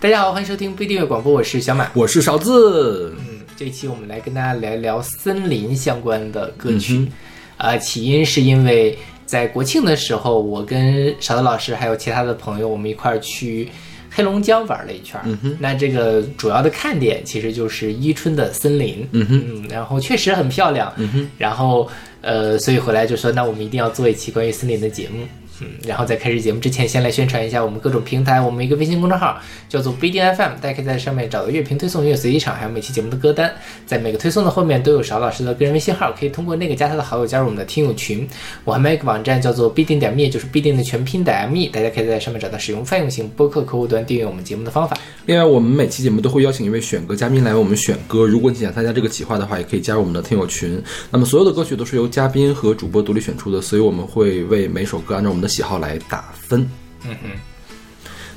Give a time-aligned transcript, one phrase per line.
[0.00, 1.90] 大家好，欢迎收听不订阅广播，我是小马。
[1.92, 3.12] 我是勺子。
[3.18, 6.98] 嗯，这一期我们来跟大家聊一聊森林相关的歌曲。
[6.98, 7.08] 嗯
[7.56, 8.96] 呃，起因是因为
[9.26, 13.68] 在国庆的时候，我跟勺子老师还有其他的朋友，我们一块儿去
[14.08, 15.20] 黑龙江玩了一圈。
[15.24, 19.04] 嗯哼，那这个主要的看点其实就是伊春的森林。
[19.10, 20.92] 嗯哼，嗯，然后确实很漂亮。
[20.96, 21.90] 嗯哼，然后
[22.20, 25.26] 呃，所以回来就说，那我们一定要做一期关于森林的节目。
[25.60, 28.40] 嗯，然后在开始节目之前，先来宣传一下我们各种平台。
[28.40, 33.52] 我们一个微信公众号叫做不一定 FM，大家可以在上面找到乐评推送、音乐随机场，还有每期节目的歌单。
[33.86, 38.26] 在每个推送的后面都有邵老师的个人微信号，可以通过那个加他的好友加入我们的听友群。
[38.64, 44.96] 我还卖一个网站叫做必定点 me，就是必定的全拼点 me，大家可以在上面找到使用泛用型播客客户端订阅我们节目的方法。
[45.26, 48.26] 另外，我们每期节目都会邀请一位选歌嘉宾来为我们选歌。
[48.26, 50.80] 如果你想参加这个企划的话，也可以加入我们的听友群。
[51.10, 56.60] 那么，所有的歌曲都是由嘉宾和主播独立选出的，所以我们会为每首歌按照我们的喜好来打分。
[57.04, 57.30] 嗯哼，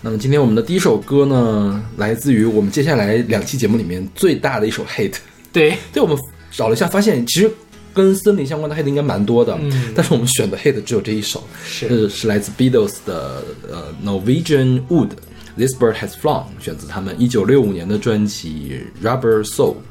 [0.01, 5.13] 那么，今天我们的第一首歌呢，来自于我们接下来两期节目里面最大的一首 hit。
[5.51, 6.17] 对，对，我们
[6.51, 7.51] 找了一下，发现其实
[7.93, 15.09] 跟森林相关的 hit 应该蛮多的，嗯但是我们选的 hit 只有这一首，是是是来自 Beatles 的呃 Norwegian Wood。
[15.57, 19.75] This bird has flown，选自他们一九六五年的专辑《Rubber Soul》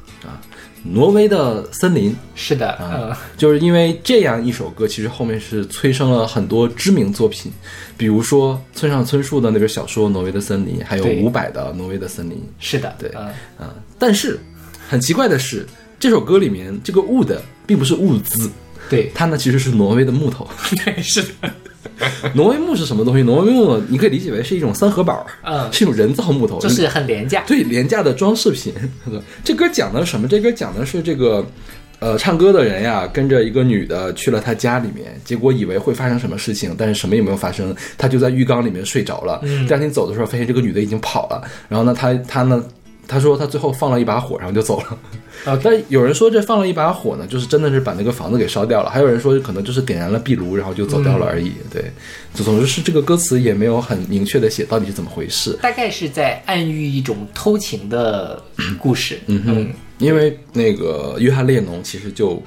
[0.83, 2.15] 挪威的森林。
[2.35, 7.51] 是的，啊嗯，就是因为这样一首歌，其实后面是催生了很多知名作品，
[7.95, 12.37] 比如说村上春树的那本小说《挪威的森林》，还有伍佰的《挪威的森林》。
[12.59, 13.27] 是的，对嗯，
[13.59, 14.39] 啊，但是
[14.89, 15.65] 很奇怪的是，
[15.99, 18.49] 这首歌里面这个 wood 并不是物资，
[18.89, 20.47] 对，它呢其实是挪威的木头。
[20.83, 21.53] 对，是的，
[22.35, 23.23] 挪威木是什么东西？
[23.23, 27.43] 挪威木你可以理解为是一种三合板儿，嗯是一种人造木头，就是很廉价。
[27.47, 28.73] 对廉价的装饰品。
[29.43, 30.27] 这歌讲的是什么？
[30.27, 31.45] 这歌讲的是这个。
[32.03, 39.39] 呃，唱歌的人呀，跟着一个女的去了他家里面，结果以为会发生什么事情，但是什么也没有发生，他就在浴缸里面睡着了。
[39.43, 42.63] 嗯第二天走的时候，发现这个女的已经跑了，然后呢，他他呢，
[43.11, 44.97] 他说他最后放了一把火，然后就走了。
[45.45, 51.51] OK，但有人说这放了一把火呢，就是真的是把那个房子给烧掉了；还有人说可能就是点燃了壁炉，然后就走掉了而已。
[51.69, 51.91] 对，
[52.33, 55.57] 就总之是这个歌词也没有很明确的写到底是怎么回事。
[55.61, 58.41] 大概是在暗喻一种偷情的
[58.79, 59.19] 故事。
[59.27, 62.41] 嗯嗯，因为那个约翰列侬其实就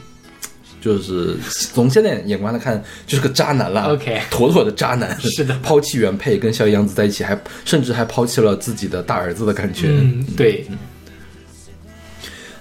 [0.84, 1.34] 就是
[1.72, 5.18] 从现在眼光来看，就是个渣男了 OK 妥妥的渣男。
[5.18, 9.86] 是的抛弃原配，跟小野洋子在一起，还甚至还抛弃了自己的大儿子的感觉。
[9.88, 10.66] 嗯，对，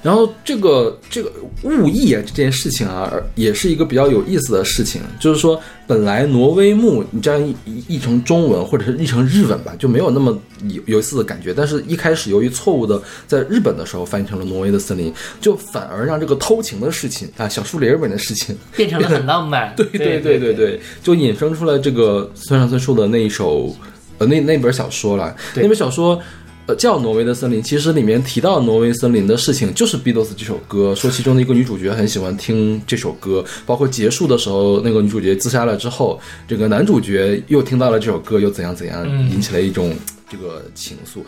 [0.04, 1.32] 然后这个这个
[1.64, 5.02] 物译啊这件事情啊，也是一个比较有意思的事情。
[5.18, 7.56] 就是说，本来挪威木你这样译
[7.88, 10.38] 译成中文或者是译成日文吧，就没有那么
[10.68, 11.54] 有有意思的感觉。
[11.54, 19.74] 但是一开始由于错误的在日本的时候翻译成了挪威的森林，就反而让这个偷情的事情啊，小树林儿里的事情，变成了很浪漫。
[19.78, 23.74] 对对对对对，就引申出来这个村上春树的那一首
[24.18, 25.34] 呃那那本小说了。
[25.56, 26.22] 那本小说。
[26.66, 39.94] 呃，叫《挪威的森林》，其实里面提到挪威森林的事情，就是 Beatles 这首歌，说其中的一个女主角很喜欢听这首歌，包括结束的时候，那个女主角自杀了之后，这个男主角又听到了这首歌，又怎样怎样，引起了一种
[40.30, 41.20] 这个情愫。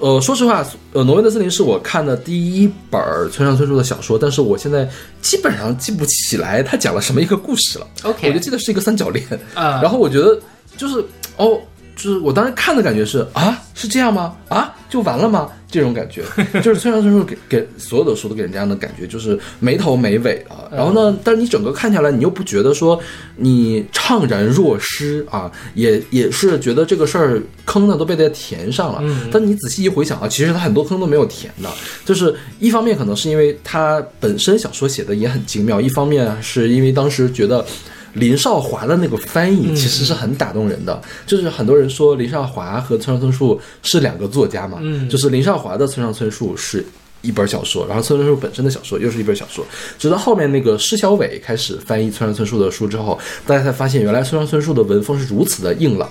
[0.00, 4.86] 呃，说实话，呃，《挪威的森林》是我看的第一本村上春树的小说，但是我现在
[5.22, 7.86] 基本上记不起来他讲了什么一个故事了。
[8.02, 9.24] OK 我就记得是一个三角恋，
[9.54, 10.38] 啊然后我觉得
[10.76, 11.02] 就是
[11.36, 11.58] 哦，
[11.96, 14.34] 就是我当时看的感觉是啊，是这样吗？
[14.48, 15.50] 啊，就完了吗？
[15.70, 16.22] 这种感觉，
[16.62, 20.70] 就是村上春树给给所有的书都给人这样的感觉，就是没头没尾啊。
[20.70, 22.96] 然后呢，但是你整个看下来，你又不觉得说
[23.34, 29.00] 你怅然若失啊，也也是觉得这个事儿坑呢都被他填上了。
[29.02, 31.68] 嗯但你仔细一回想啊，其实他很多坑都没有填的，
[32.04, 37.64] 就是一方面可能是因为他本身小说写的也很精妙，一方面是因为当时觉得。
[38.14, 45.08] 林少华的那个翻译其实是很打动人的，就是很多人说林少华和村上春树是两个作家嘛，嗯。
[45.08, 46.84] 就是林少华的村上春树是
[47.22, 49.64] 一本小说，然后村上春树本身的小说又是一本小说，
[49.98, 56.08] 直到后面那个施小伟开始翻译村上春树的书之后，大家才发现原来村上春树的文风是如此的硬朗，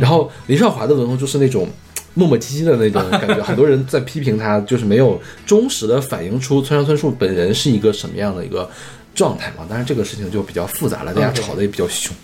[0.00, 1.68] 然后林少华的文风就是那种。
[2.16, 8.70] 磨磨唧唧的那种感觉， 很多人在批评他，就是没有忠实的反映出村上春树本人是一个什么样的一个
[9.14, 9.64] 状态嘛。
[9.68, 12.14] 当然，这个事情就比较复杂了，大家吵得也比较凶。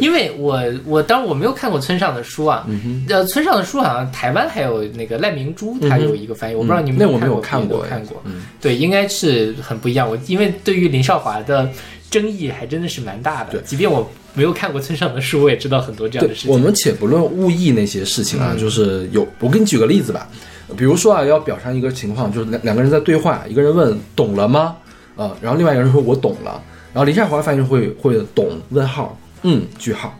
[0.00, 10.08] 因为我我当然我没有看过村上的书啊，嗯呃，村上的书好像台湾还有那个赖明珠，他有一个翻译，我不知道你们嗯那我没有有看看过哎看过，嗯对，应该是很不一样。
[10.08, 11.68] 我因为对于林少华的
[12.08, 16.52] 争议还真的是蛮大的，即便我没有看过村上的书，我也知道很多这样的事，情。
[16.52, 20.28] 我们且不论物议那些事情啊，嗯就是有，我给你举个例子吧，
[20.76, 24.76] 比如说啊，要表上一个情况，就是两两个人在对话，一个人问懂了吗？
[25.20, 26.62] 啊、然后另外一个人说我懂了，
[26.94, 30.18] 然后林夏华翻译会会懂问号，嗯句号，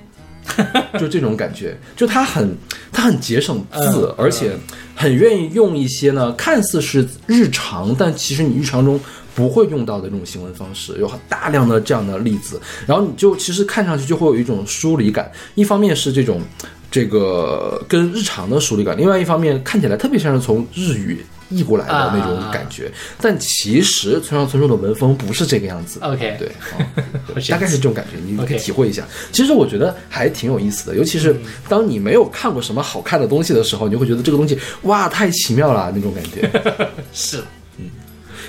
[0.98, 2.54] 就这种感觉，就他很
[2.92, 4.52] 他很节省字，嗯而且
[4.94, 9.00] 很愿意用一些呢看似是日常，但其实你日常中
[9.34, 16.42] 不会用到的这种行文方式，有很大量的这样的例子，然后你就其实看上去就会有一种疏离感，一方面是这种
[16.90, 21.24] 这个跟日常的疏离感，另外一方面看起来特别像是从日语。
[21.50, 26.00] 译过来的那种感觉，但其实村上春树的文风不是这个样子。
[26.00, 26.78] OK 对，好。
[27.50, 29.06] 大概是这种感觉，你可以体会一下。
[29.32, 31.36] 其实我觉得还挺有意思的，尤其是
[31.68, 36.50] 当你没有看过什么好看的东西的时候，你就会觉得这个东西哇太奇妙了那种感觉。
[37.12, 37.42] 是。
[37.78, 37.90] 嗯。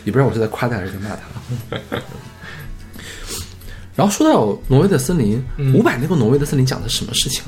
[0.03, 1.97] 也不知道我是在夸他还是在骂他。
[3.93, 5.43] 然后说到挪威的森林，
[5.75, 7.43] 伍佰那个挪威的森林讲的是什么事情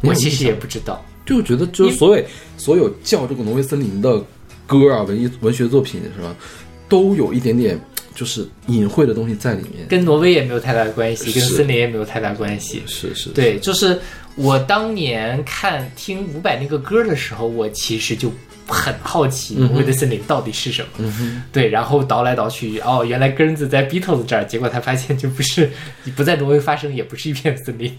[0.00, 1.04] 我其实也不知道。
[1.26, 2.26] 就觉得就是所谓
[2.56, 4.24] 所有叫这个挪威森林的
[4.68, 6.36] 歌啊，文艺文学作品是吧，
[6.88, 7.80] 都有一点点
[8.14, 9.86] 就是隐晦的东西在里面。
[9.88, 12.82] 跟挪威也没有太大的关系，跟森林也没有太大关系。
[12.86, 13.98] 是是，对，就是
[14.36, 18.30] 我当年看听伍佰那个歌的时候，我其实就
[18.66, 21.42] 很好奇嗯挪威的森林到底是什么。
[21.50, 25.70] 对，然后倒来倒去，哦，原来根子在 Beatles 这儿，结果他发现就不是
[26.14, 27.96] 不在挪威发生，也不是一片森林。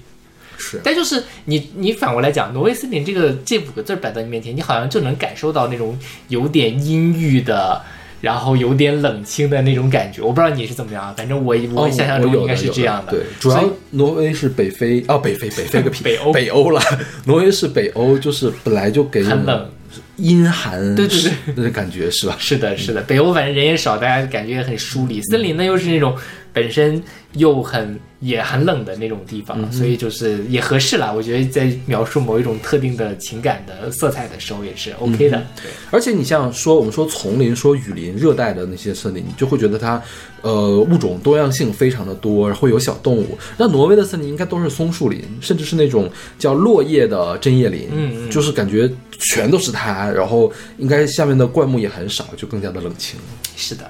[0.60, 5.98] 是但就是你你反过来讲，挪威森林这个这五个字摆在你面前，你好像就能感受到那种
[6.28, 7.82] 有点阴郁的。
[8.22, 13.14] 然后有点冷清的那种感觉，我不知道你是怎么样啊，反正我我哦想象中应该是这样的。
[13.14, 16.82] 对，主要挪威是北非哦，北非北非个 屁，北欧北欧了。
[17.24, 19.70] 挪威是北欧，就是本来就给人很冷，
[20.18, 22.36] 阴寒，对对对，那种感觉是吧？
[22.38, 25.22] 是的，是的，北欧反正人也少，大家感觉也很疏离。
[25.22, 26.14] 森林呢又是那种
[26.54, 27.02] 本身
[27.34, 31.12] 又很也很冷的那种地方，所以就是也合适啦。
[31.12, 35.46] 我觉得在描述某一种特定的情感的色彩的时候也是 OK 的。
[35.62, 40.02] 对，而且你像说我们说丛林、说雨林、热带的那些森林，你就会觉得它
[40.42, 43.38] 呃物种多样性非常的多，会有小动物。
[43.58, 53.20] 那挪威的森林应该都是松树林，甚至是那种叫落叶的针叶林，嗯嗯就是感觉全都是它，然后应该下面的灌木也很少，就更加的冷清。
[53.56, 53.90] 是的，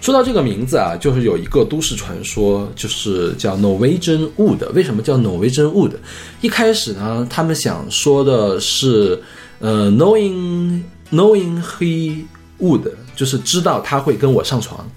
[0.00, 4.66] 说到这个名字啊，就是有一个都市传说，就是叫 Norwegian Wood。
[4.72, 5.92] 为什么叫 Norwegian Wood？
[6.40, 9.20] 一开始呢，他们想说的是，
[9.58, 10.82] 呃，knowing
[11.12, 12.22] knowing he
[12.58, 14.90] would，就是知道他会跟我上床。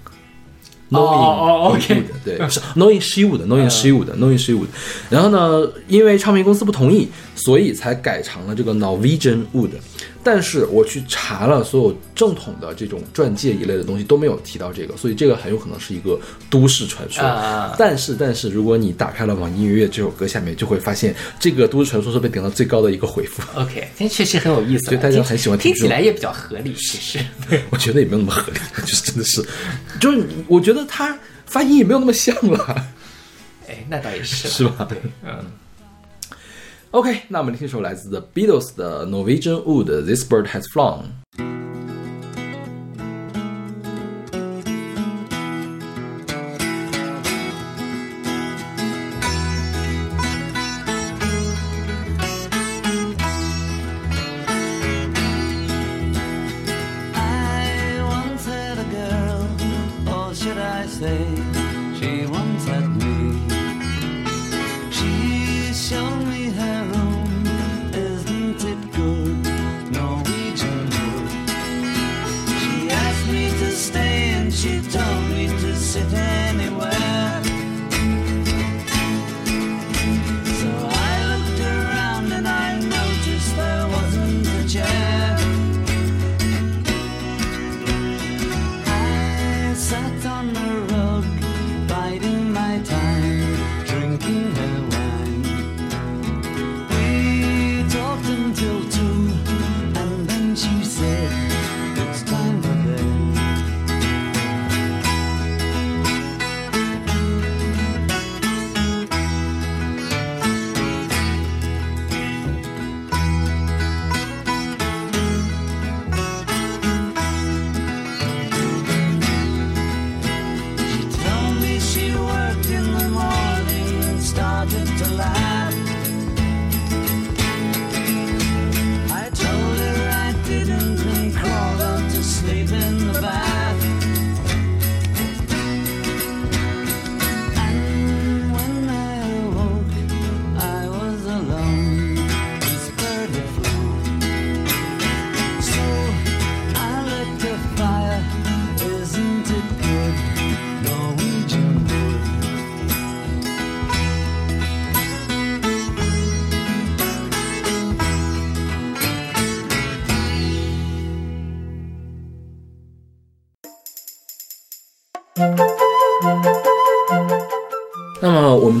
[0.90, 4.68] 哦哦 he OK would，对，不是 knowing she would，knowing she would，knowing she would。
[5.10, 9.70] 然后呢，因为唱片公司不同意，所以才改成了这个 Norwegian Wood。
[10.24, 16.18] 但是我去查了所有正统的这种钻戒一类的东西都没有提到这个，所以这个很有可能是一个
[16.48, 17.22] 都市传说。
[17.22, 23.42] 啊但是，但是如果你打开了网易音乐这首歌下面，就会发现这个都市传说是被顶到最高的一个回复。
[23.60, 27.18] OK，这确实很有意思啊，所以大家很喜欢听听起来也比较合理，其实。
[27.70, 29.44] 我觉得也没有那么合理，就是真的是，
[30.00, 32.86] 就是我觉得他发音也没有那么像了。
[33.68, 35.44] 哎，那倒也是，是吧对，嗯。
[36.93, 41.03] OK，那我们听首来自 The Beatles 的 Norwegian Wood，《This Bird Has Flown》。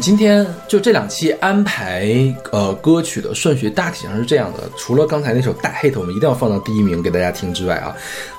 [0.04, 2.06] 今天就这两期安排
[2.52, 7.96] 呃歌曲的顺序大体上是这样的，除了刚才那首大 hit 我们一定要放到第一名给大家听之外啊，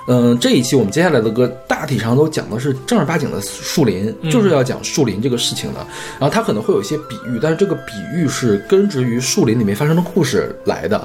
[0.08, 5.80] 嗯、这一期我们接下来的歌大体上都讲的是正儿八经的树林，就是要讲树林这个事情的。
[6.20, 10.96] 然后它可能会有一些比喻，但是这个比喻是根植于树林里面发生的故事来的。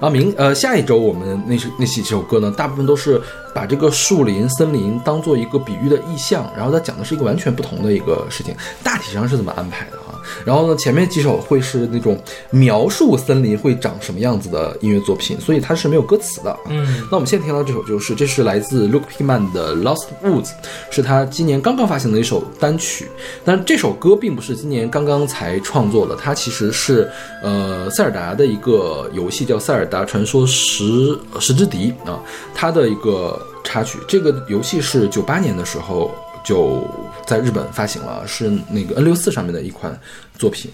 [0.00, 3.22] 然后明呃下一周我们那是那几首歌呢，大部分都是
[3.54, 10.07] 把这个树林、森林当做一个比喻的意象，然后它讲的是一个完全不同的一个事情，大体上是怎么安排的哈。
[10.44, 12.18] 然后呢，前面几首会是那种
[12.50, 16.56] 描述森林会长什么样子的音乐作品，所以它是没有歌词的。
[16.68, 20.44] 嗯，那我们现在听到这首就是，这是来自 Luke Pickman 的《Lost Woods》，
[20.90, 23.08] 是他今年刚刚发行的一首单曲。
[23.44, 27.08] 但这首歌并不是今年刚刚才创作的，它其实是
[27.42, 32.20] 呃塞尔达的一个游戏叫《塞尔达传说十十之敌》啊，
[32.54, 33.98] 它的一个插曲。
[34.06, 36.10] 这个游戏是九八年的时候
[36.44, 36.84] 就
[37.28, 39.96] 在日本发行了，是那个 N 六四上面的一款
[40.36, 40.70] 作品。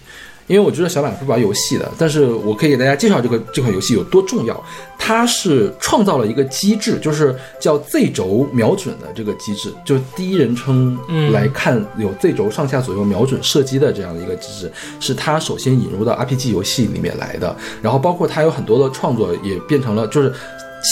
[0.47, 4.63] 因为我觉得小马不玩游戏的，但是我可以给大家介绍这个这款游戏有多重要。
[4.95, 10.99] 它是创造了一个机制，就是叫 Z 轴瞄准的这个机制，就是第一人称
[11.31, 17.55] 来看有 Z 轴上下左右瞄准射击的这样的一个机制，是它首先引入到 RPG 游戏里面来的。
[17.81, 20.31] 然后包括它有很多的创作也变成了就是。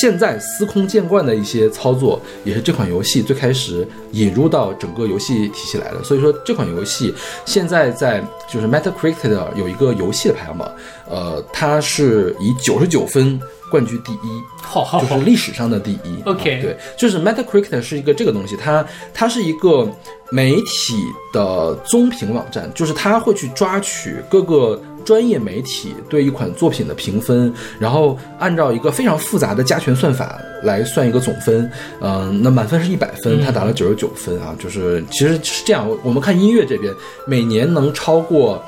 [0.01, 6.03] 现在司空见惯的一些操作，也是这款游戏最开始引入到整个游戏体系来的。
[6.03, 7.13] 所以说，这款游戏
[7.45, 10.71] 现在在就是 Metacritic 的有一个游戏的排行榜，
[11.09, 14.41] 呃，它是以九十九分冠军第一。
[14.61, 16.21] 好好好就是，历史上的第一。
[16.25, 19.87] OK 啊对，就是 Metacritic 是一个这个东西，它它是一个
[20.31, 20.95] 媒体
[21.31, 24.81] 的综评网站，就是它会去抓取各个。
[25.03, 31.69] 专业媒体对一款作品的评分，然后按照一个非常复杂的加权算法来算一个总分。
[32.01, 35.87] 嗯、那满分是一百分，他打了九十九分啊，就是其实是这样。
[36.03, 36.93] 我们看音乐这边，
[37.27, 38.63] 每年能超过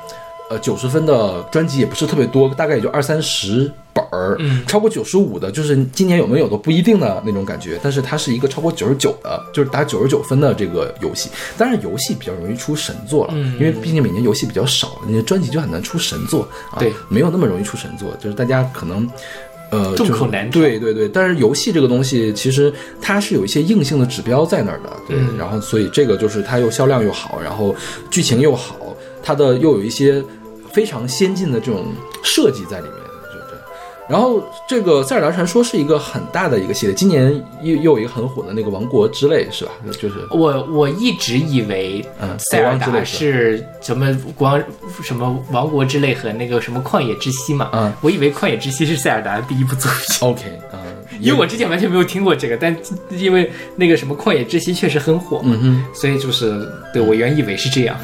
[0.48, 4.36] 呃九十分的专辑也不是特别多，大概也就二三十本儿。
[4.38, 7.78] 嗯超过九十五的，就是今年有没有都不一定的那种感觉。
[7.82, 11.30] 但是它是一个超过九十九的，就是打九十九分的这个游戏。
[11.56, 16.78] 当然，游戏比较容易出神作了，嗯因为毕竟每年游戏比较少，你的专辑就很难出神作啊。
[16.78, 19.08] 对，没有那么容易出神作，就是大家可能。
[19.68, 22.72] 呃，众口难调对对对，但是游戏这个东西，其实
[23.02, 25.16] 它是有一些硬性的指标在那儿的，对。
[25.18, 27.74] 嗯然后，所以这个就是它又销量又好，然后
[28.08, 28.76] 剧情又好，
[29.26, 30.22] 它的又有一些
[30.72, 31.86] 非常先进的这种
[32.22, 33.56] 设计在里面，就这。
[34.08, 39.72] 然后这个《塞尔达传说》是一个很大的一个系列，今年又又有一个很火的那个《王国之泪》，是吧？
[40.00, 44.62] 就是我我一直以为嗯塞尔达是什么光
[45.02, 50.20] 什么王国之泪和那个什么旷野之息嘛，嗯我以为旷野之息是塞尔达的第一部作品。
[50.20, 50.78] OK 啊、
[51.20, 52.76] 因为我之前完全没有听过这个，但
[53.10, 55.84] 因为那个什么旷野之息确实很火，嗯哼。
[55.94, 57.96] 所以就是对我原以为是这样。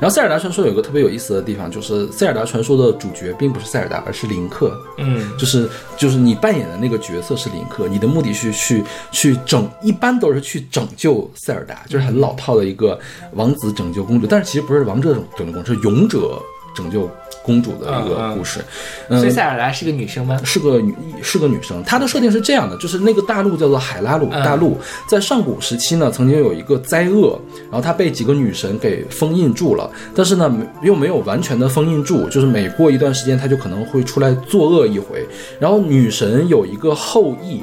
[0.00, 4.76] 然后《塞尔达传说》有个特别有意思的地方，就是《塞尔达传说》的主角并不是塞尔达，而是林克。
[4.98, 8.82] 嗯，就是就是你扮演的那个角色是林克，你的目的是去
[9.12, 12.98] 去拯，一般都是去拯救塞尔达，就是很老套的一个
[13.34, 16.40] 王子拯救公主，但是其实不是王者拯救公主，是勇者
[16.74, 17.08] 拯救
[17.42, 18.60] 公主的一个嗯嗯故事。
[19.08, 20.40] 所以塞尔达是个女生吗？
[20.44, 27.38] 是个女是个女生，她的设定是这样的，就是那个大陆叫做海拉鲁嗯大陆，在上古时期呢，曾经有一个灾厄，
[27.70, 35.26] 然后她被几个女神给封印住了，但是呢没又没有完全的封印住，就是每过一段时间，她就可能会出来作恶一回，
[35.58, 37.62] 然后女神有一个后裔。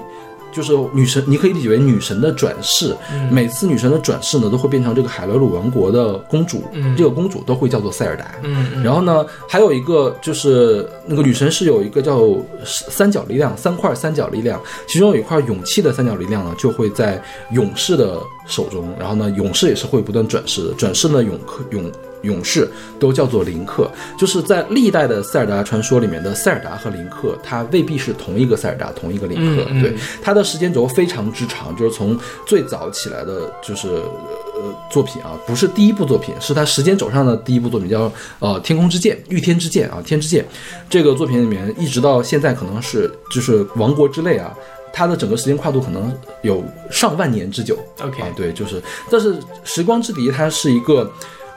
[0.52, 2.96] 就是女神，你可以理解为女神的转世。
[3.32, 6.64] 每次女神的转世呢，都会变成这个海伦鲁王国的公主。
[6.98, 8.26] 这个公主都会叫做塞尔达。
[8.44, 12.22] 嗯然后呢，还有一个就是那个女神是有一个叫
[12.64, 18.94] 三角力量，三块三角力量，其中有一块勇气的三角力量呢，就会在勇士的手中。
[19.00, 21.92] 然后呢，勇士也是会不断转世的，转世呢勇克勇。
[22.22, 29.64] 勇士都叫做林克，就是在历代的塞尔达传说里面的塞尔达和林克，他未必是同一个塞尔达，同一个林克。
[29.70, 40.44] 嗯嗯对，他的时间轴非常之长，就是从最早起来的，就是呃作品啊，不是第一部作品，是他时间轴上的第一部作品，叫呃《天空之剑》《御天之剑》啊，《天之剑》
[40.90, 44.54] 这个作品里面，一直到现在可能是就是王国之泪啊。
[44.92, 46.12] 它的整个时间跨度可能
[46.42, 51.10] 有上万年之久 OK 啊，对，就是，但是《时光之笛》它是一个，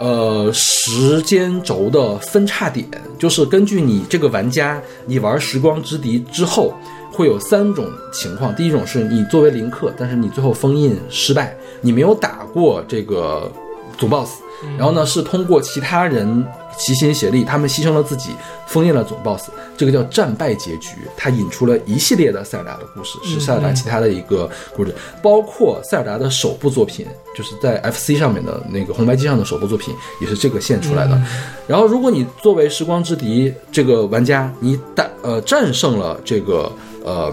[0.03, 2.85] 呃，时间轴的分叉点，
[3.21, 6.75] 就是根据你这个玩家，你玩《时光之敌》之后，
[7.13, 8.53] 会有三种情况。
[8.57, 13.49] 第一种是你作为林克，但是你最后封印失败，你没有打过这个
[13.97, 14.41] 总 boss，
[14.77, 16.45] 然后呢是通过其他人
[16.79, 18.31] 齐心协力，他们牺牲了自己，
[18.67, 20.97] 封印了总 boss，这个叫战败结局。
[21.17, 31.21] 它引出了一系列的塞尔达的故事，是塞尔达其他的一个故事，包括塞尔达的首部作品，就是在 FC 上面的那个红白机上的首部作品，也是这个线出来的。
[31.67, 36.71] 然后，如果你作为时光之敌这个玩家，你打呃战胜了这个
[37.05, 37.33] 呃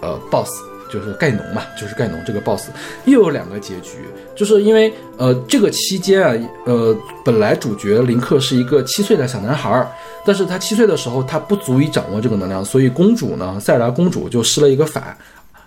[0.00, 0.50] 呃 boss，
[0.94, 2.68] 就是盖农嘛，就是盖农这个 boss，
[3.04, 3.98] 又有两个结局，
[4.36, 9.88] 就是因为呃这个期间啊，呃本来主角林克是一个七岁的小男孩儿，
[10.24, 15.16] 但是他七岁的时候他不足以掌握这个能量，所以公主呢，塞尔达公主就施了一个法。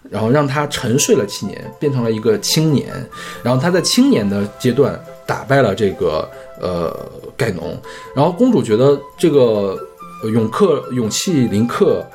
[0.10, 2.94] 然后让他沉睡了七年，变成了一个青年。
[3.44, 6.26] 然后他在青年的阶段打败了这个
[6.62, 6.98] 呃
[7.36, 7.78] 盖农。
[8.16, 9.78] 然后公主觉得这个
[10.32, 12.08] 勇克勇气林克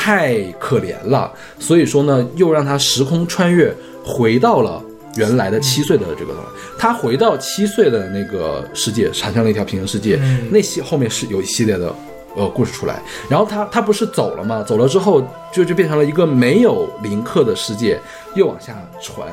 [0.00, 3.74] 太可怜了，所以说呢，又让他时空穿越
[4.04, 4.80] 回到了
[5.16, 6.32] 原来的七岁的这个，
[6.78, 10.16] 他回到七岁的那个世界，产生了一条平行世界。
[10.52, 11.92] 那些后面是有一系列的
[12.36, 14.62] 呃故事出来，然后他他不是走了吗？
[14.62, 15.20] 走了之后
[15.52, 18.00] 就就变成了一个没有林克的世界，
[18.36, 19.28] 又往下传，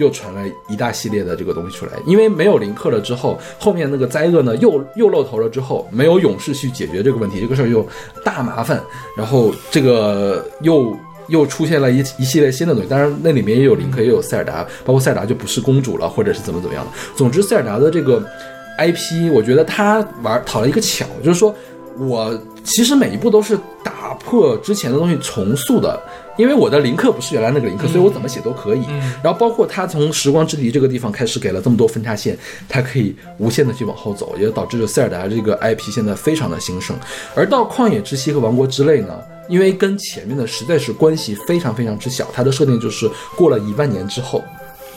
[0.00, 1.92] 又传了一大系列的这个东西出来。
[2.06, 7.86] 因为没有林克了之后，后面那个灾厄呢又又露头了之后，没有勇士去解决这个问题，这个事儿又
[8.24, 8.82] 大麻烦，
[9.16, 10.96] 然后这个又。
[11.28, 16.90] 又出现了一一系列新的东西，当然那里面也有林克，也有塞尔达，包括塞尔达就不是公主了，或者是怎么怎么样的。
[17.14, 18.20] 总之，塞尔达的这个
[18.78, 21.54] IP，我觉得他玩讨了一个巧，就是说
[22.00, 26.02] 我其实每一步都是打破之前的东西重塑的，
[26.40, 28.82] 因为我的林克不是原来那个林克，所以我怎么写都可以。
[29.22, 32.36] 然后包括他从时光之敌这个地方开始给了这么多分叉线，
[32.68, 36.96] 他可以无限的去往后走，也导致了塞尔达这个 IP 现在非常的兴盛。
[37.34, 44.42] 而到旷野之息和王国之泪呢，因为跟前面的实在是关系非常非常之小，它的设定就是过了一万年之后，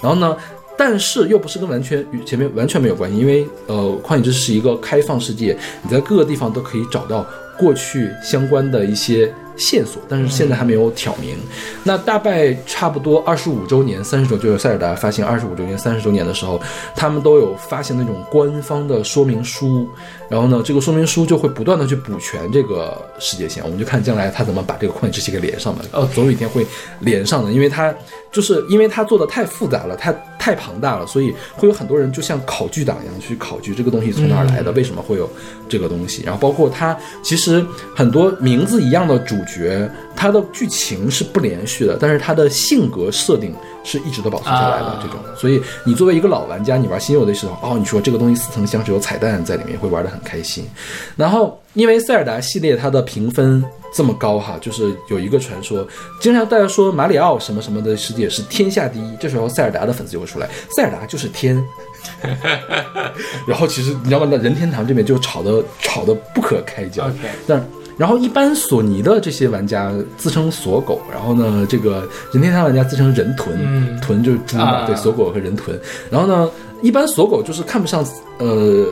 [0.01, 0.37] 然后呢。
[0.75, 7.23] 但是又不是跟完全与前面完全没有关系，因为呃，旷野之息是一个开放世界，你在各个地方都可以找到
[7.59, 11.37] 过去相关的一些线索，但是现在还没有挑明。
[11.83, 16.61] 那大概差不多二十五周年、三十周，就是塞尔达发行二十五周年、三十周年的时候，
[16.95, 19.87] 他们都有发行那种官方的说明书，
[20.29, 25.83] 然后呢，这个说明书就会不断的去补全这个世界线，我们就看将来他怎么把这个旷野之息给连上的。
[25.91, 26.65] 哦，总有一天会
[26.99, 27.93] 连上的，因为它
[28.31, 35.29] 就是因为它做的太复杂了，太太庞大了，所以会有很多人就像考据党一样去考据这个东西从哪儿来的，为什么会有
[35.69, 37.63] 这个东西，然后包括它其实
[37.95, 43.53] 很多名字一样的主角，他的剧情是不连续的，但是他的性格设定
[43.83, 50.65] 是一直都保存下来的啊这种，所以你作为一个老玩家，你玩新游的时候，哦，你说这个东西似曾相识，有彩蛋在里面，会玩得很开心。
[51.15, 55.87] 然后因为塞尔达系列它的评分这么高哈，就是有一个传说，
[56.19, 61.63] 经常大家说马里奥什么什么的世界是天下第一，这时候塞尔达的粉丝就会出来，塞尔达就是天。
[63.47, 64.27] 然后其实你知道吗？
[64.29, 67.09] 那任天堂这边就吵得吵得不可开交。
[67.47, 67.65] 但
[67.97, 75.79] 然后一般索尼的这些玩家自称锁狗，然后呢，这个任天堂玩家自称人豚，嗯豚就是猪嘛，啊对，锁狗和人豚。
[76.09, 76.49] 然后呢，
[76.81, 78.05] 一般锁狗就是看不上
[78.39, 78.85] 呃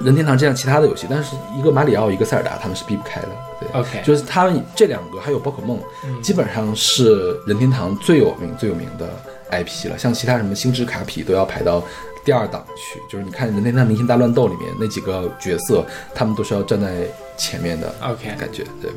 [0.00, 3.28] 任天堂这样其他的游戏，但是一个马里奥，一个塞尔达，他们是避不开的。
[3.60, 5.78] 对 OK 就是他们这两个还有宝可梦，
[6.22, 9.08] 基本上是任天堂最有名最有名的
[9.50, 9.98] IP 了。
[9.98, 11.82] 像其他什么星之卡比都要排到
[12.24, 17.06] 第二档去，就是你看任天堂明星大乱斗里面那几个角色，他们都是要站在
[17.40, 17.92] 前面的。
[18.02, 18.90] OK 感觉对。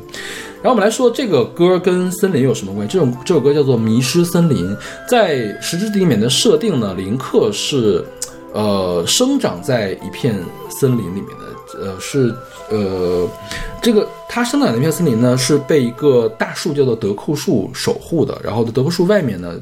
[0.62, 2.92] 然后我们来说这个歌跟森林有什么关系？
[2.92, 4.70] 这种这首歌叫做《迷失森林》，
[5.08, 8.04] 在《石之地》里面的设定呢，林克是
[8.52, 10.34] 呃生长在一片
[10.70, 12.34] 森林里面的，呃是
[12.70, 13.28] 呃
[13.82, 19.54] 这个他生长的那片森林呢是被一个大树叫做德库树守护的，然后德库树外面呢。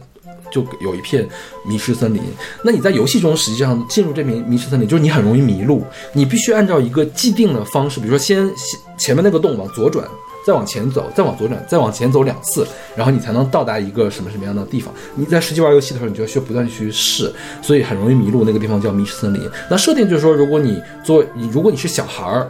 [0.53, 1.27] 就有一片
[1.65, 2.23] 迷失森林。
[2.63, 10.07] 那你在游戏中实际上进入这片迷失森林，就是你很容易迷路，你必须按照一个既定的方式，比如说先先前面那个洞往左转，
[10.47, 14.93] 再往前走，再往左转，再往前走两次，然后你才能到达一个什么什么样的地方。
[15.15, 18.45] 你在实际玩游戏的时候，你就需要不断去试，所以很容易迷路。
[18.45, 19.41] 那个地方叫迷失森林。
[19.71, 22.49] 那设定就是说，如果你作你如果你是小孩儿。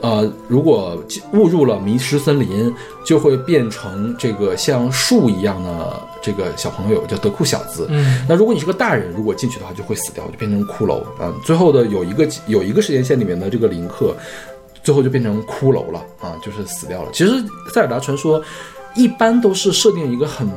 [0.00, 0.96] 呃，如果
[1.32, 2.72] 误入了迷失森林，
[3.04, 7.86] 就会变成这个像树一样的这个小朋友，叫德库小子。
[7.90, 11.32] 嗯，那如果你是个大人，如果进去的话，就会死掉，就变成骷髅啊。
[11.44, 14.14] 最后的有一个有一个时间线里面的这个林克，
[14.82, 17.10] 最后就变成骷髅了啊，就是死掉了。
[17.12, 17.32] 其实
[17.72, 18.42] 塞尔达传说
[18.94, 20.48] 一般都是设定一个很。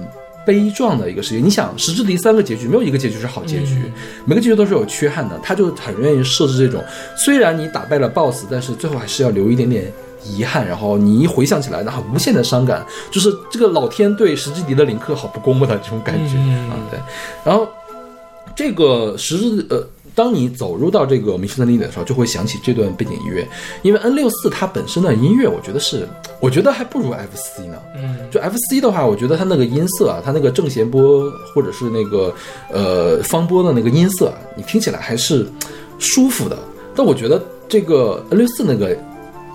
[0.44, 3.84] 悲壮的一个世界，你想，十之敌三个结局，没有一个结局是好结局，
[4.26, 5.40] 每个结局都是有缺憾的。
[5.44, 6.84] 他就很愿意设置这种，
[7.16, 9.94] 虽然你打败了 BOSS，但是最后还是要留一点点
[10.24, 10.68] 遗憾。
[10.68, 17.00] 然后你一回想起来，那无限的伤感，就是这个老天对十之迪的林克好不公啊的这种感觉、嗯啊，对。
[17.44, 17.68] 然后
[18.56, 23.48] 这个十之呃当你走入到这个迷失森林里的时候，就会想起这段背景音乐，
[23.82, 26.06] 因为 N 六四它本身的音乐，我觉得是，
[26.42, 27.78] 我觉得还不如 FC 呢。
[27.96, 32.36] 嗯，就 FC 的话，我觉得它那个音色啊，它那个正弦波或者是那个
[32.70, 35.48] 呃方波的那个音色啊，你听起来还是
[35.98, 36.58] 舒服的。
[36.94, 38.94] 但我觉得这个 N 六四那个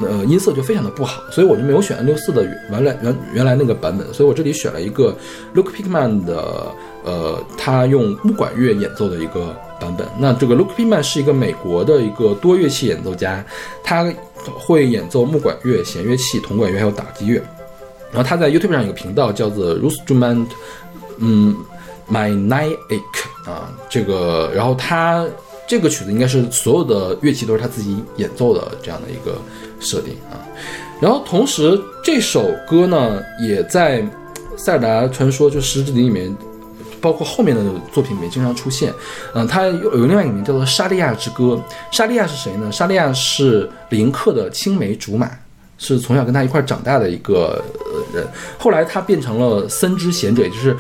[0.01, 5.17] 呃音色就非常的不好，所以我就没有选 N 六四的原来原原来那个版本，所以我这里选了一个
[5.55, 10.07] Luke Pickman 的呃他用木管乐演奏的一个版本。
[10.19, 13.45] 那这个 Luke Pickman 是一个美国的一个多乐器演奏家，
[13.83, 14.13] 他
[14.45, 17.43] 会演奏木管乐、弦乐器、铜管乐还有打击乐。
[18.13, 20.47] 然后他在 YouTube 上有个频道叫做 Instrument，
[21.19, 21.55] 嗯
[22.11, 25.27] ，My Night Ache 啊，这个，然后他
[25.67, 29.37] 这个曲子应该是所有的乐器都是他自己演奏的这样的一个
[29.81, 30.41] 设定啊。
[31.01, 34.01] 然后同时这首歌呢，也在
[34.57, 36.35] 《塞尔达传说》就十之笛里面，
[37.01, 37.63] 包括后面的
[37.93, 38.93] 作品里面经常出现。
[39.35, 41.61] 嗯、它有有另外一个名叫做《沙利亚之歌》。
[41.97, 42.71] 沙利亚是谁呢？
[42.73, 45.31] 沙利亚是林克的青梅竹马。
[45.79, 47.63] 是从小跟他一块长大的一个
[48.11, 48.27] 人，
[48.59, 50.75] 后来他变成了森之贤者，也就是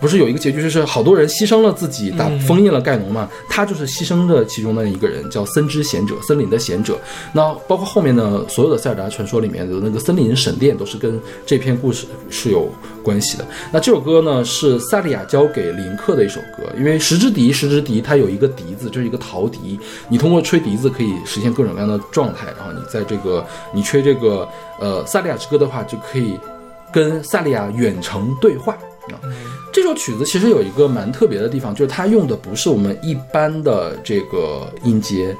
[0.00, 6.98] 不是有一个结局，就是好多人牺牲了自己，打封印了盖农嘛，他就是牺牲的其中的一个人，叫森之贤者，森林的贤者。
[7.32, 12.68] 那包括后面的所有的塞尔达传说里面的那个森林神殿，都是跟这篇故事是有
[13.02, 13.46] 关系的。
[13.72, 19.78] 那这首歌呢，是萨利亚交给林克的一首歌，因为十之笛，十之笛它有一个笛子，就是一个陶笛，
[20.08, 24.48] 你通过吹笛子可以实现各种各样的状态，然后你在这个你吹这个
[24.80, 26.38] 呃萨利亚之歌的话，就可以
[26.92, 28.76] 跟萨利亚远程对话
[29.10, 29.18] 啊。
[29.72, 35.36] 这首曲子其实有一个蛮特别的地方，就是它用的不是我们一般的这个音阶，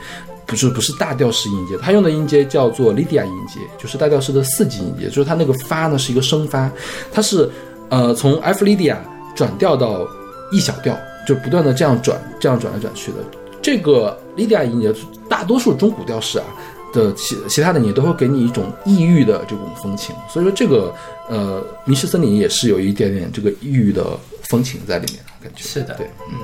[0.46, 6.70] 不是不是大调式音阶，它用的音阶叫做莉迪亚音阶，就是大调式的四级音阶，就是它那个发呢是一个升发，
[7.12, 7.48] 它是
[7.88, 9.02] 呃从 F 莉迪亚
[9.34, 10.06] 转调到
[10.50, 10.96] E 小调，
[11.26, 13.18] 就不断的这样转，这样转来转去的。
[13.62, 14.92] 这个莉迪亚音阶，
[15.28, 16.44] 大多数中古调式啊
[16.92, 20.92] 的其其他的你都会给你一种异域的这种风情，所以说这个
[21.32, 25.94] 呃迷失森林也是有一点点这个异域的风情在里面，感觉是的。
[25.94, 26.36] 对，嗯，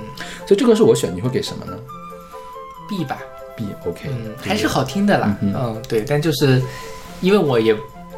[0.46, 1.78] 所以这个是我选，你会给什么呢
[2.88, 3.18] ？B 吧
[3.56, 6.62] ，？B OK，嗯，还是好听的啦，嗯嗯，对，但就是
[7.20, 7.74] 因为我也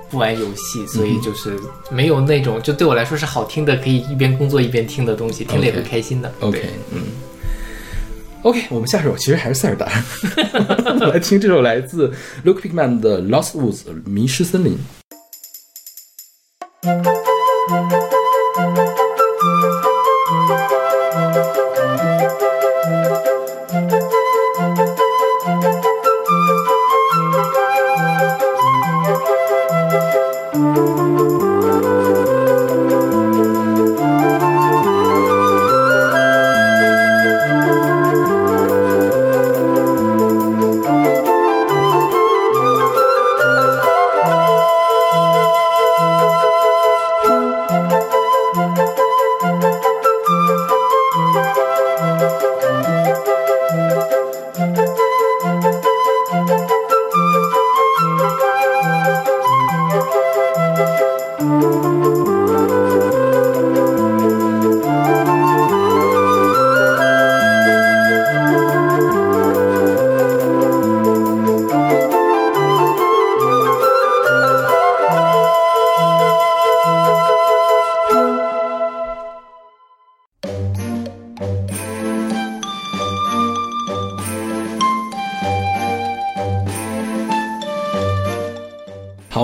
[0.08, 1.58] 不玩游戏，所以就是
[1.90, 6.32] 没有那种就对我来说是好听的，可以一边工作一边听的东西，听了也会开心的。
[6.40, 7.00] OK，对嗯
[8.42, 9.90] ，OK，我们下首其实还是塞尔达，
[11.12, 12.12] 来听这首来自
[12.44, 14.78] Luke Pickman 的《Lost Woods》迷失森林。
[16.82, 17.06] Thank
[19.64, 19.79] you.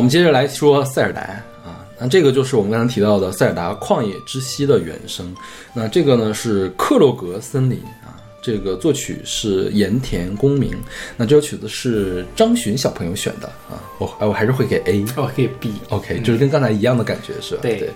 [0.07, 1.21] 们接着来说塞尔达
[1.65, 5.35] 啊，那这个就是我们刚才提到的塞尔达旷野之息的原声。
[5.75, 10.71] 那这个呢是克洛格森林啊，这个作曲是盐田公明。
[11.17, 15.05] 那这首曲子是张巡小朋友选的啊，我哎我还是会给 A。
[15.17, 17.63] 我给 B，OK，就是跟刚才一样的感觉是吧？
[17.63, 17.91] 对对，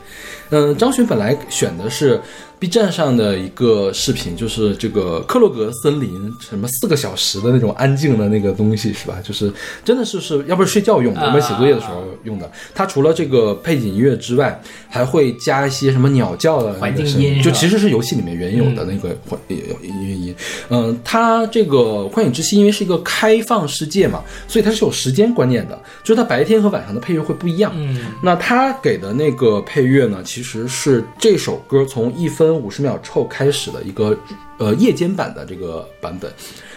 [0.50, 2.20] 嗯，张巡本来选的是
[2.60, 9.18] B 站上的一个视频，就是这个克洛格森林什么四个小时的那种安静的那个东西是吧？
[9.24, 9.50] 就是
[9.82, 12.52] 真的是是要不是睡觉用的，啊要不是写作业的时候用的。
[12.74, 19.58] 它除了这个背景音乐之外，还会加一些什么鸟叫的环境声音就其实是游戏里面原有的那个环音
[20.06, 20.34] 乐音。
[20.68, 21.76] 嗯，它这个
[22.10, 27.72] 《幻影之息》因为是一个开放世界嘛，所以它是有时间观念的，就是它白天和晚上的配乐会不一样。
[27.74, 34.16] 嗯，那它给的那个配乐呢，其实是这首歌从一分五十秒后开始的一个
[34.58, 36.30] 呃夜间版的这个版本。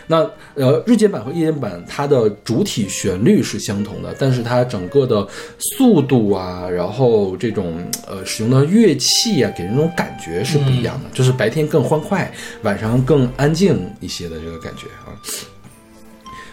[0.05, 5.25] 那呃，日间版和夜间版它的主体旋律是相同的，但是它整个的
[5.57, 12.29] 速度啊，然后这种呃使用的乐器啊，给人那种感觉是不一样的，就是白天更欢快，
[12.63, 15.15] 晚上更安静一些的这个感觉啊。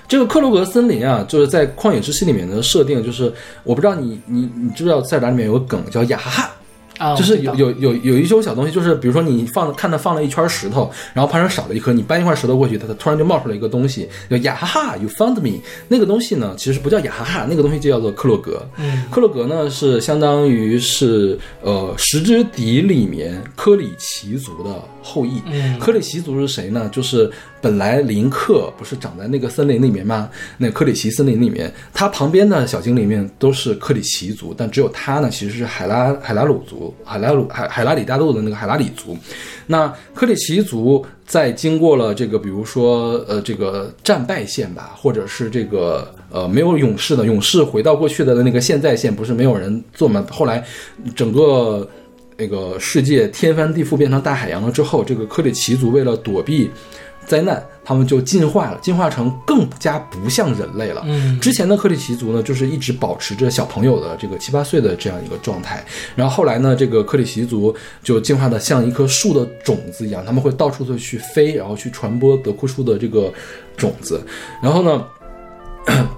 [0.07, 3.33] 这个克鲁格森林啊，就是在《旷野之息》里面的设定，就是
[3.65, 6.51] 我不知道你你你知不知道塞尔达里面有个梗叫雅哈哈。
[7.01, 15.59] 啊，就是有有有有一种小东西，就是比如说你放看它放了一圈石头，然后旁边少了一颗，你搬一块石头过去，它它突然就冒出来一个东西，叫呀哈哈，you found me。
[15.89, 18.63] 那个东西呢，其实不叫呀哈哈，那个东西就叫做克洛格。
[18.77, 24.71] 嗯，克洛格呢是相当于是呃石之敌里面科里奇族的
[25.03, 25.41] 后裔。
[25.47, 26.87] 嗯科里奇族是谁呢？
[26.93, 27.31] 就是
[27.61, 30.29] 本来林克不是长在那个森林里面吗？
[30.59, 39.17] 那克里奇森林里面，他旁边的小精灵们都是克里奇族，但只有他呢其实是海拉海拉鲁族，海拉鲁海海拉里大陆的那个海拉里族。
[39.67, 50.27] 那克里奇族在经过了这个，比如说呃这个战败线吧，或者是这个呃没有勇士的勇士回到过去的那个现在线，不是没有人做吗？
[50.31, 50.65] 后来
[51.15, 51.89] 整个
[52.37, 56.71] 那个世界天翻地覆变成大海洋了之后，这个克里奇族为了躲避
[57.31, 61.01] 灾难，他们就进化了，进化成更加不像人类了。
[61.07, 65.85] 嗯之前的克里奇族呢，就是一直保持着小朋友的这个七八岁的这样一个状态。
[66.17, 73.33] 然后后来呢，这个克里奇族就进化的像一棵树的种子一样，他们会到处的去飞，然后去传播德库树的这个
[73.77, 74.21] 种子。
[74.61, 75.07] 然后呢，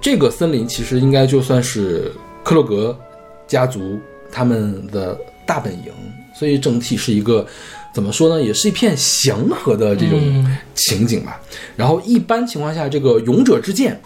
[0.01, 2.11] 这个森林其实应该就算是
[2.43, 2.97] 克洛格
[3.45, 3.99] 家族
[4.31, 5.93] 他们的大本营，
[6.33, 7.45] 所以整体是一个
[7.93, 11.39] 怎么说呢，也是一片祥和的这种嗯情景吧。
[11.75, 13.99] 然后一般情况下，这个勇者之剑，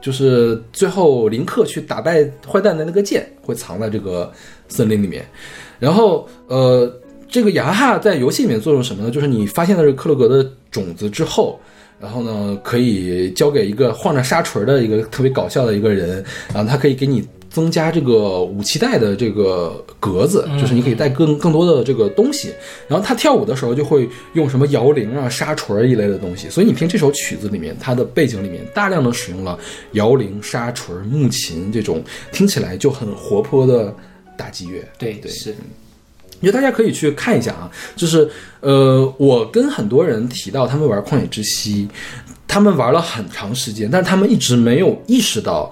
[0.00, 4.32] 就是最后林克去打败坏蛋的那个剑，会藏在这个
[4.68, 5.26] 森林里面。
[5.78, 6.90] 然后呃，
[7.28, 9.10] 这个雅哈哈在游戏里面作用什么呢？
[9.10, 11.60] 就是你发现了这个克洛格的种子之后。
[12.00, 22.52] 然后呢，可以交给一个晃着沙锤的一个特别搞笑的一个人，然后他可以给你增加这个武器带的这个格子，就是你可以带更更多的这个东西。
[22.88, 29.58] 然后他跳舞的时候就会用什么摇铃啊、沙锤一类的东西，所以你听这首曲子里面，它的背景里面大量的使用了
[29.92, 33.94] 摇铃、沙锤、木琴这种听起来就很活泼的
[34.36, 34.82] 打击乐。
[34.98, 35.54] 对对是
[36.40, 38.28] 我觉得大家可以去看一下啊，就是
[38.60, 41.86] 呃，我跟很多人提到他们玩《旷野之息》，
[42.48, 45.70] 他们玩了很长时间，但是他们一直没有意识到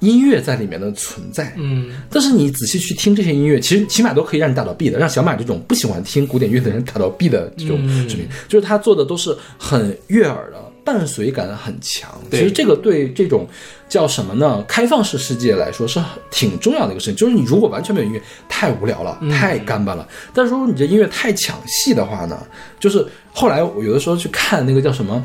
[0.00, 1.54] 音乐在里面的存在。
[1.56, 12.10] 嗯但是你仔细去听这些音乐，其实起码都可以让你打到 B 的，让小马这种不喜欢听古典乐的人打到 B 的这种嗯水平，就是他做的都是很悦耳的，伴随感很强。
[12.30, 13.46] 其实这个对这种
[13.88, 14.64] 叫什么呢？
[14.66, 17.16] 开放式世界来说是挺重要的一个事情。
[17.16, 20.08] 就是你如果完全没有音乐，太无聊了，太干巴了。
[20.34, 22.38] 但是如果你这音乐太抢戏的话呢，
[22.78, 25.22] 就是后来我有的时候去看那个叫什么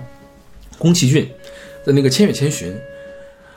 [0.78, 1.28] 宫崎骏
[1.86, 2.72] 的那个《千与千寻》。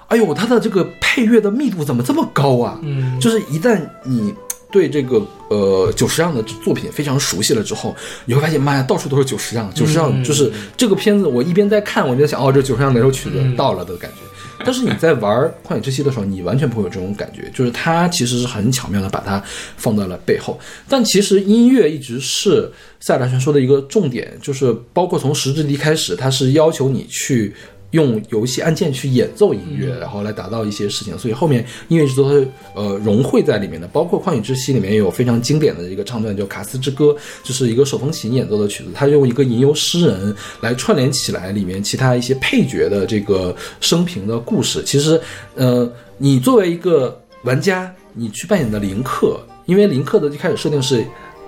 [0.08, 2.78] 哎呦，它的这个配乐的密度怎么这么高啊？
[2.82, 4.34] 嗯就是一旦你
[4.70, 7.94] 对这个呃久石让的作品非常熟悉了之后，
[8.26, 14.16] 你会发现，妈呀，到处都是久石让，久石让就是这个片子，我一边在看，我一边在想，哦，这久石让哪首曲子到了的感觉。
[14.64, 19.40] 但是你在玩《旷野之息》的时候，你完全不会有这种感觉，就是它其实是很巧妙的把它
[19.76, 20.58] 放在了背后。
[20.88, 22.68] 但其实音乐一直是
[22.98, 27.54] 塞尔达传说的一个重点，就是包括从十之敌开始，它是要求你去
[27.92, 33.88] 用游戏按键去演奏音乐，然后来达到一些事情，所以后面音乐一直都是呃融汇在里面的。
[33.88, 37.06] 包括《旷野之息》里面也有非常经典的一个唱段叫《卡斯之歌》，
[37.42, 44.82] 就是一个手风琴演奏的曲子，它用一个吟游诗人来串联起来里面其他一些配角的这个生平的故事。
[44.84, 45.18] 其实，
[45.54, 51.04] 呃，你作为一个玩家，你去扮演的林克，因为林克的一开始设定是，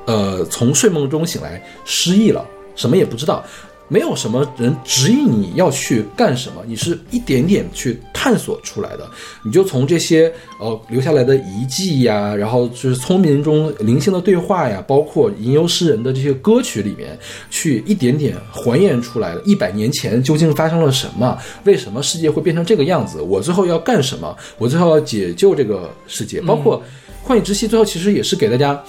[0.07, 2.43] 呃，从睡梦中醒来失忆了，
[2.75, 3.45] 什么也不知道。
[3.93, 9.05] 没有什么人指引你要去干什么，你是一点点去探索出来的。
[9.45, 17.19] 你就从这些呃留下来的遗迹呀，然后就是聪明中灵性的对话呀，包括吟游诗人的这些歌曲里面，
[17.51, 26.81] 去一点点还原出来了一百年前究竟发生了什么，为什么世界会变成这个样子，我最后要干什么，我最后要解救这个世界，包括
[27.27, 28.81] 《幻影之息》最后其实也是给大家。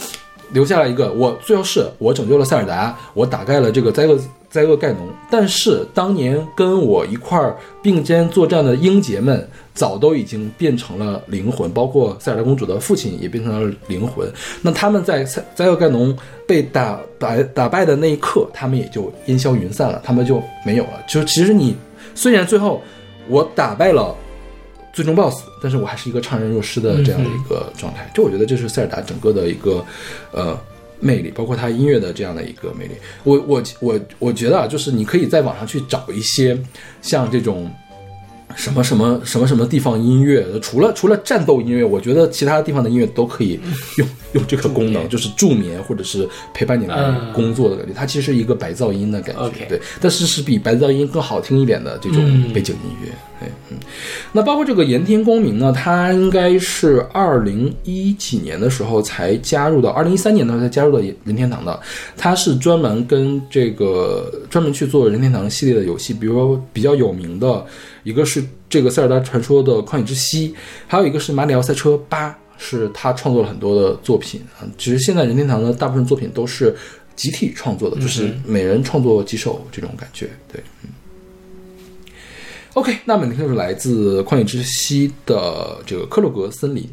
[0.54, 4.20] 留下了一个，我最后是我拯救了塞尔达，我打败了这个灾厄
[4.52, 5.10] 灾厄盖农。
[5.32, 7.40] 但是当年跟我一块
[7.82, 14.32] 并肩作战的英杰们，早都已经变成了灵魂，包括塞尔达公主的父亲也变成了灵魂。
[14.62, 21.04] 那他们在塞灾厄盖农被打打打败的那一刻，他们也就烟消云散了，他们就没有了。
[21.08, 21.76] 就其实你
[22.14, 22.84] 虽然最后
[23.28, 24.16] 我打败了。
[24.94, 28.12] 最终 BOSS，但是我还是一个怅然若失的这样的一个状态。
[28.14, 29.82] 就我觉得这是塞尔达整个的一个，
[30.34, 30.54] 呃，
[31.02, 32.94] 魅力，包括他音乐的这样的一个魅力。
[33.26, 36.58] 我我我我觉得啊，就是你可以在网上去找一些
[37.02, 37.70] 像这种。
[38.54, 43.58] 什么什么什么什么地方音乐，除了除了战斗音乐，我觉得其他地方的音乐都可以
[43.96, 47.94] 用用这个功能，就是助眠或者是陪伴你来工作的感觉。
[47.94, 52.20] 它其实是一个白噪音的感觉对，但是是比白噪音更好听一点的这种
[52.54, 53.12] 背景音乐。
[53.40, 53.78] 对，嗯，
[54.32, 61.80] 那包括这个盐田光明呢，他应该是二零一几年的时候才加入到，二零一三年的时候才加入到任天堂的。
[62.16, 67.66] 他是专门跟这个专门去做任天堂系列的游戏，比如说比较有名的
[68.04, 70.54] 一个是这个《塞尔达传说》的旷野之息，
[70.86, 72.30] 还有一个是《马里奥赛车八》，
[72.64, 74.62] 是他创作了很多的作品啊。
[74.78, 76.76] 其实现在任天堂的大部分作品都是
[77.16, 80.30] 集体创作的，就是每人创作几首这种感觉。
[80.52, 80.90] 对，嗯。
[82.76, 86.88] OK，那么你听就是来自《旷野之息》的这个克洛格森林。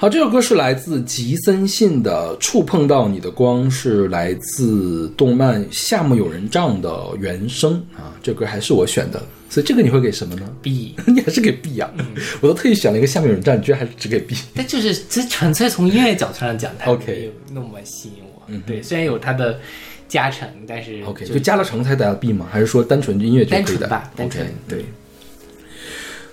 [0.00, 8.14] 好，这首歌是来自吉森信的《触碰到你的光》，是来自动漫《夏目友人帐》的原声啊。
[8.22, 9.20] 这歌还是我选的，
[9.50, 11.92] 所以这个你会给什么呢？B， 你还是给 B 啊？
[12.40, 14.36] 我都特意选了一个《夏目友人帐》，你居然还是只给 B。
[14.54, 18.42] 但就是这纯粹从音乐角度上讲，它没有那么吸引我。
[18.46, 19.58] 嗯对，虽然有它的
[20.06, 22.46] 加成，但是 OK，就就加了成才打 B 吗？
[22.48, 24.84] 还是说单纯音乐就可以的单纯吧单纯 OK，对。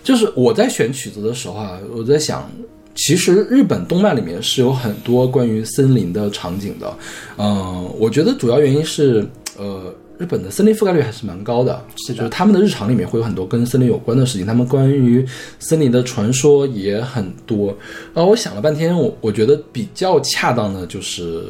[0.04, 2.48] 就是我在选曲子的时候啊，我在想，
[2.96, 6.98] 其实日本动漫里面是有很多关于森林的场景的。
[7.38, 9.28] 嗯、我觉得主要原因是，
[9.58, 15.26] 呃，日本的森林覆盖率还是蛮高的，就是他们的日常里面会有很多跟森林有关的事情，他们关于
[15.60, 17.76] 森林的传说也很多。
[18.14, 21.48] 然后我想了半天，我我觉得比较恰当的就是。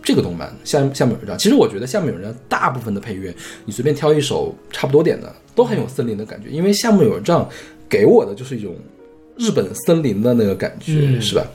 [0.00, 3.34] 这个动漫《夏夏目友人帐》，其实我觉得《下面有人帐》大部分的配乐，
[3.66, 6.48] 你随便挑一首差不多点的，都很有森林的感觉。
[6.48, 7.44] 因为《夏目友人帐》
[7.90, 8.74] 给我的就是一种
[9.38, 11.46] 日本森林的那个感觉，嗯是吧？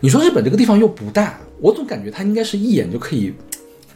[0.00, 3.32] 你说日本这个地方又不大，我总感觉它应该是一眼就可以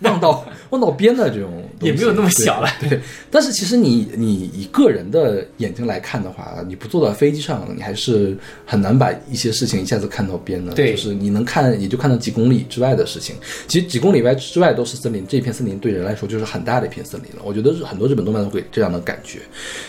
[0.03, 2.89] 望到 望到边的这种，也没有那么小了对。
[2.89, 10.73] 对，但是其实你你以个人的眼睛来看的话，你不坐到飞机上，你还是很难把一些事情一下子看到边的。
[10.73, 13.37] 对就是你能看，也就看到几公里之外的事情。
[13.69, 17.43] 其实几公里外之外都是森林，这片森林对人来说就是很大的一片森林了。
[17.45, 19.41] 我觉得很多日本动漫都会这样的感觉。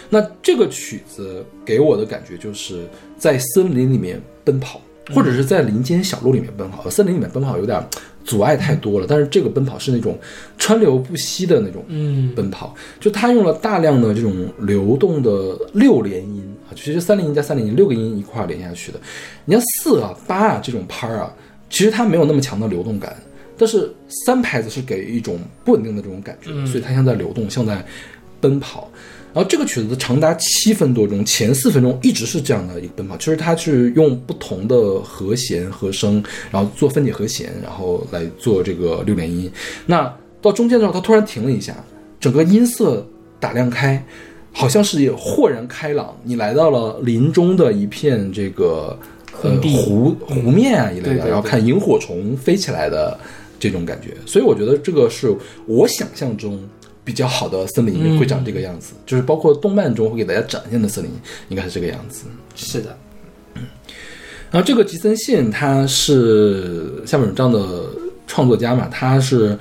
[0.10, 2.88] 那这个曲子给我的感觉就是
[3.18, 4.82] 在森林里面奔跑，
[5.14, 6.90] 或者是在林间小路里面奔跑。
[6.90, 7.82] 森林里面奔跑有点
[8.24, 10.18] 阻碍太多了，但是这个奔跑是那种
[10.58, 19.00] 川流不息的那种嗯奔跑，就他用了大量的这种流动的六连音啊，其实三连音加三连音六个音一块儿连下去的。
[19.46, 21.34] 你像四啊八啊这种拍儿啊，
[21.70, 23.16] 其实它没有那么强的流动感，
[23.58, 23.92] 但是
[24.26, 27.84] 三拍子是给一种不稳定的这种感觉，所以它像在流动，像在
[28.40, 28.90] 奔跑。
[29.34, 36.22] 然后这个曲子长达七分多钟，前四分钟一直是这样的一个奔跑，就是它是用不同的和弦和声，
[36.52, 39.50] 然后做分解和弦，然后来做这个六连音。
[39.86, 41.74] 那到中间的时候，它突然停了一下，
[42.20, 43.08] 整个音色
[43.40, 44.04] 打量开，
[44.52, 49.00] 好像是豁然开朗，你来到了林中的一片这个
[49.42, 53.18] 呃湖湖面啊一类的，然后看萤火虫飞起来的
[53.60, 54.10] 这种感觉。
[54.26, 55.34] 所以我觉得这个是
[55.68, 56.60] 我想象中
[57.04, 61.12] 比较好的森林会长这个样子，就是包括动漫中会给大家展现的森林
[61.50, 62.26] 应该是这个样子。
[62.56, 62.98] 是的，
[64.52, 67.86] 然后这个吉森信他是夏目友人帐的
[68.28, 69.58] 创作家嘛，他是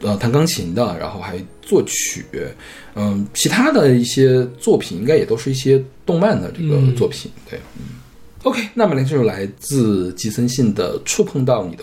[0.00, 2.24] 呃弹钢琴的，然后还作曲，
[2.94, 7.96] 嗯，其他的一些作品应该也都是一些动漫的这个作品，对，嗯。
[8.42, 11.82] OK，那么来这首来自吉森信的《触碰到你的》。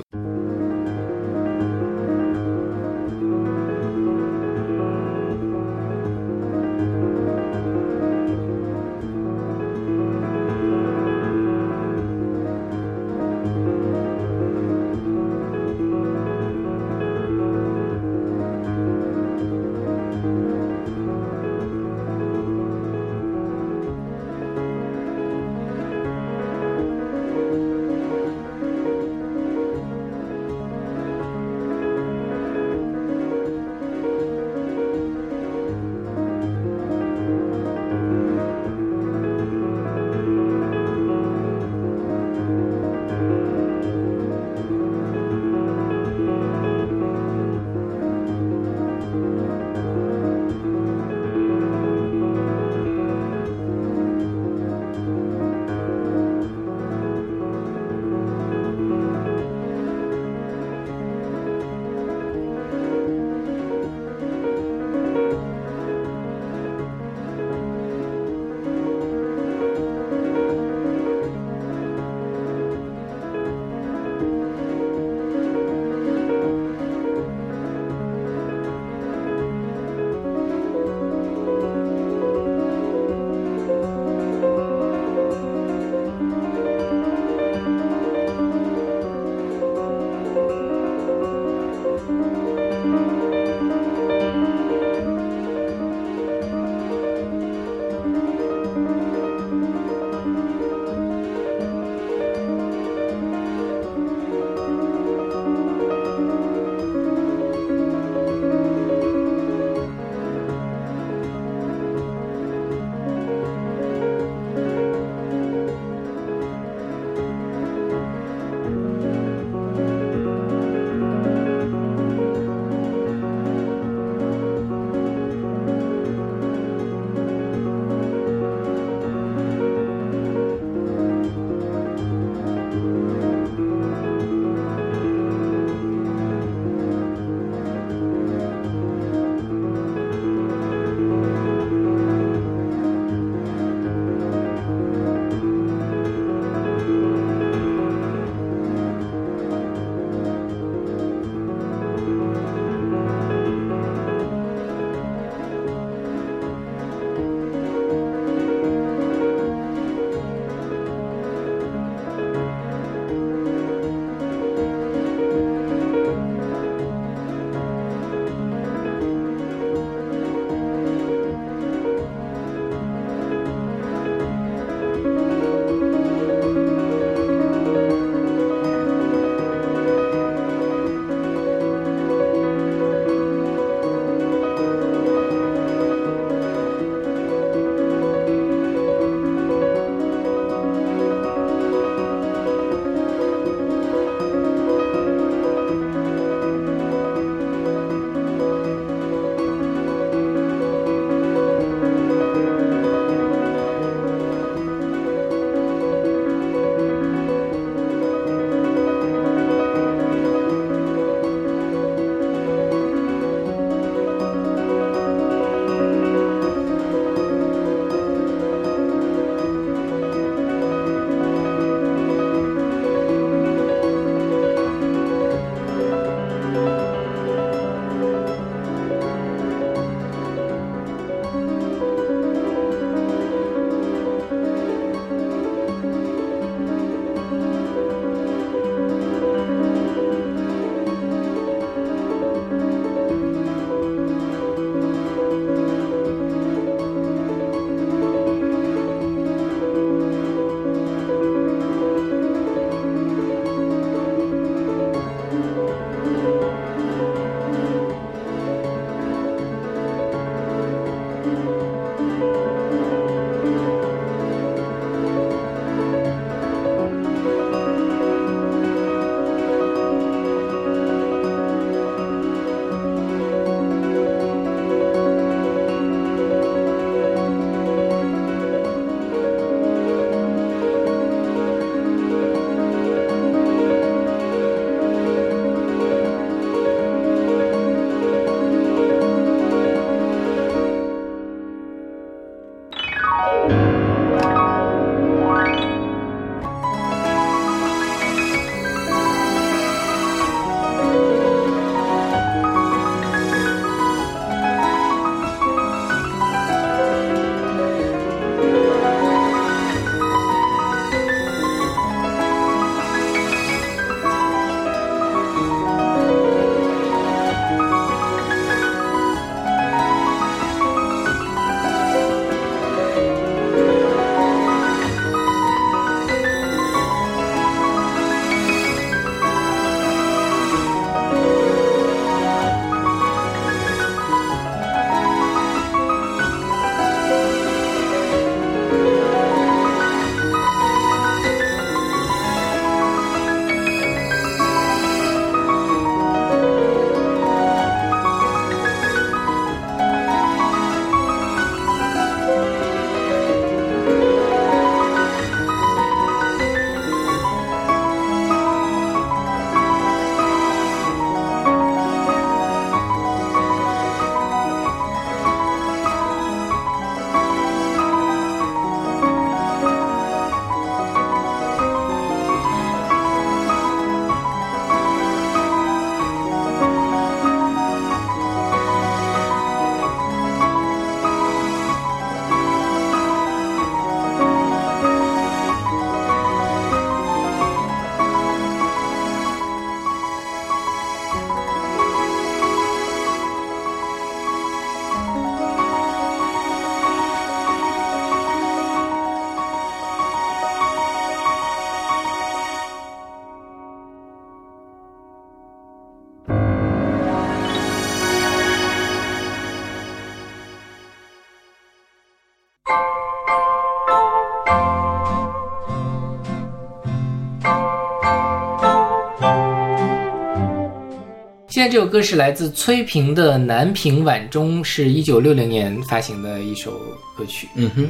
[421.64, 426.78] 现在这首歌是来自崔萍的《南屏晚钟》，是一九六零年发行的一首
[427.18, 427.47] 歌曲。
[427.55, 427.88] 嗯哼，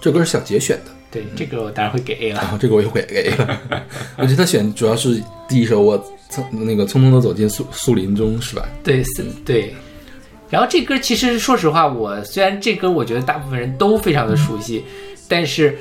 [0.00, 2.40] 这歌是小杰选的，对，这个我当然会给 A 了。
[2.40, 3.60] 然后这个我也会给 A 了。
[4.16, 8.66] 我觉得他选主要是第一首，我匆那个匆匆的走进树树林中，是吧？
[8.82, 9.74] 对，是，对。
[10.48, 14.82] 然后这歌其实说实话，我虽然这歌我觉得大部分人都非常的熟悉，
[15.28, 15.76] 但是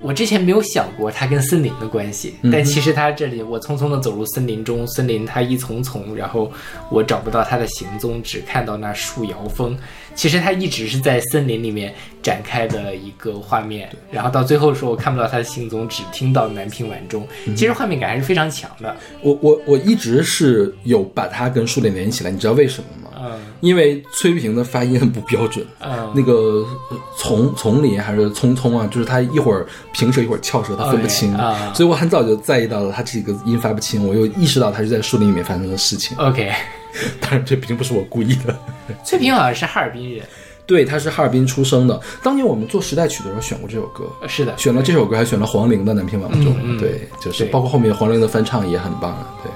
[0.00, 2.34] 我之前没有想过它跟森林的关系。
[2.52, 6.52] 但其实它这里，我匆匆的走入森林中，森林它一丛丛，然后
[6.90, 9.76] 我找不到它的行踪，只看到那树摇风。
[10.14, 17.26] 其实它一直是在森林里面展开的一个画面，然后到最后的时候，我看不到它的行踪，只听到南屏晚钟。
[17.54, 18.94] 其实画面感还是非常强的。
[19.20, 23.05] 我我我一直是有把它跟树林连起来，你知道为什么吗？
[23.18, 25.66] 嗯因为崔萍的发音很不标准。
[25.80, 36.16] 嗯，那个呃丛丛林还是匆匆啊，就是他一会儿平舌一会儿翘舌，他分不清啊所以我很早就在意到了他这个音发不清，我又意识到他是在树林里面发生的事情。
[36.18, 36.52] OK，
[37.20, 38.56] 当然，这并不是我故意的。
[39.04, 40.24] 崔萍好像是哈尔滨人。
[40.66, 42.00] 对，他是哈尔滨出生的。
[42.24, 49.28] 当年我们做时代曲的时候选过这首歌，呃是的，选了这首歌，还选了黄龄的《南屏晚钟》对，就是包括后面黄龄的翻唱也很棒啊。
[49.44, 49.55] 对，嗯。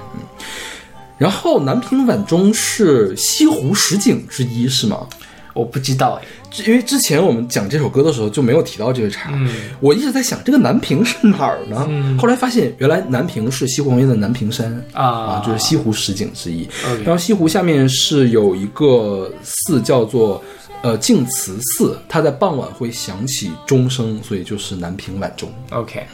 [1.20, 5.06] 然后《南屏晚钟》是西湖十景之一，是吗？
[5.52, 6.26] 我不知道哎。
[6.66, 9.48] 因为之前我们讲这首歌的时候就没有提到这个茶，嗯
[9.78, 11.86] 我一直在想这个南屏是哪儿呢？
[11.88, 16.68] 嗯后来发现原来南屏是西湖旁边的南屏山啊就是西湖十景之一。
[17.04, 20.42] 然后西湖下面是有一个寺叫做
[20.82, 25.52] 呃净慈寺，它在傍晚会响起钟声，所以就是南屏晚钟。
[25.70, 26.04] OK，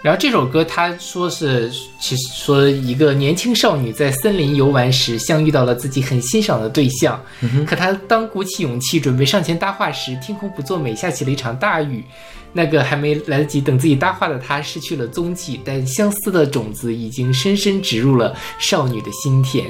[0.00, 1.68] 然后这首歌他说是，
[1.98, 7.20] 其实说一个年轻少女在森林游玩时，相遇到了自己很欣赏的对象。
[7.66, 12.04] 可她当鼓起勇气准备上前搭话时，天空不作美，下起了一场大雨。
[12.52, 19.66] 那个还没来得及等自己搭话的她失去了踪迹，但相思的种子已经深深植入了少女的心田。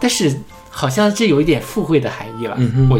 [0.00, 0.36] 但是
[0.70, 2.58] 好像这有一点附会的含义了。
[2.90, 2.98] 我，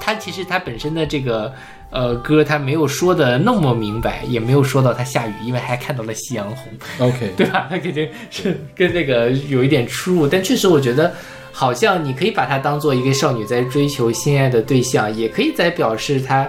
[0.00, 1.52] 它其实它本身的这个
[1.90, 7.66] 呃歌，他没有说的那么明白，也没有说到他下雨，因为还看到了夕阳红，OK， 对吧？
[7.70, 11.12] 他肯定是跟那个有一点出入，但确实我觉得。
[11.58, 16.46] 好像你可以把它当做一个少女在追求心爱的对象，也可以在表示她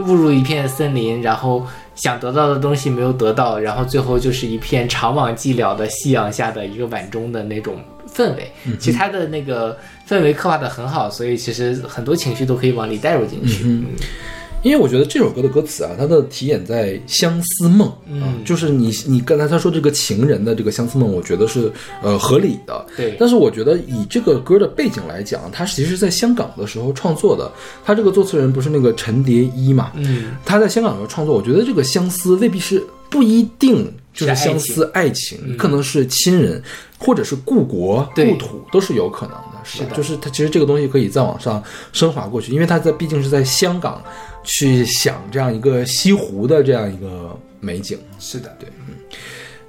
[0.00, 1.64] 误入一片森林，然后
[1.94, 7.76] 想得到的东西没有得到，然后最后就是一片长往寂寥的夕阳下的一个晚钟的那种
[8.12, 8.50] 氛围。
[8.80, 9.78] 其实它的那个
[10.08, 13.62] 氛围刻画的很好，所以其实很多情绪都可以往里带入进去。
[13.62, 13.86] 嗯
[14.62, 21.70] 因为我觉得这首歌的歌词啊，它的题眼在相思梦，嗯啊，就是你你刚才他说这个情人的这个相思梦，我觉得是
[22.02, 22.84] 呃合理的。
[22.96, 27.50] 对但是我觉得以这个歌的背景来讲，它其实是在香港的时候创作的。
[27.84, 29.92] 他这个作词人不是那个陈蝶衣嘛？
[29.94, 36.62] 嗯，他在香港的时候创作，我觉得这个相思未必是不一定就是相思爱情，可能是亲人，
[36.98, 39.84] 或者是故国故土，都是有可能的，是吧？
[39.84, 44.02] 是的就是它其实这个东西可以再往上升华过去，因为它在毕竟是在香港
[44.48, 47.96] 去想这样一个西湖的这样一个美景。
[48.18, 48.94] 是的，对嗯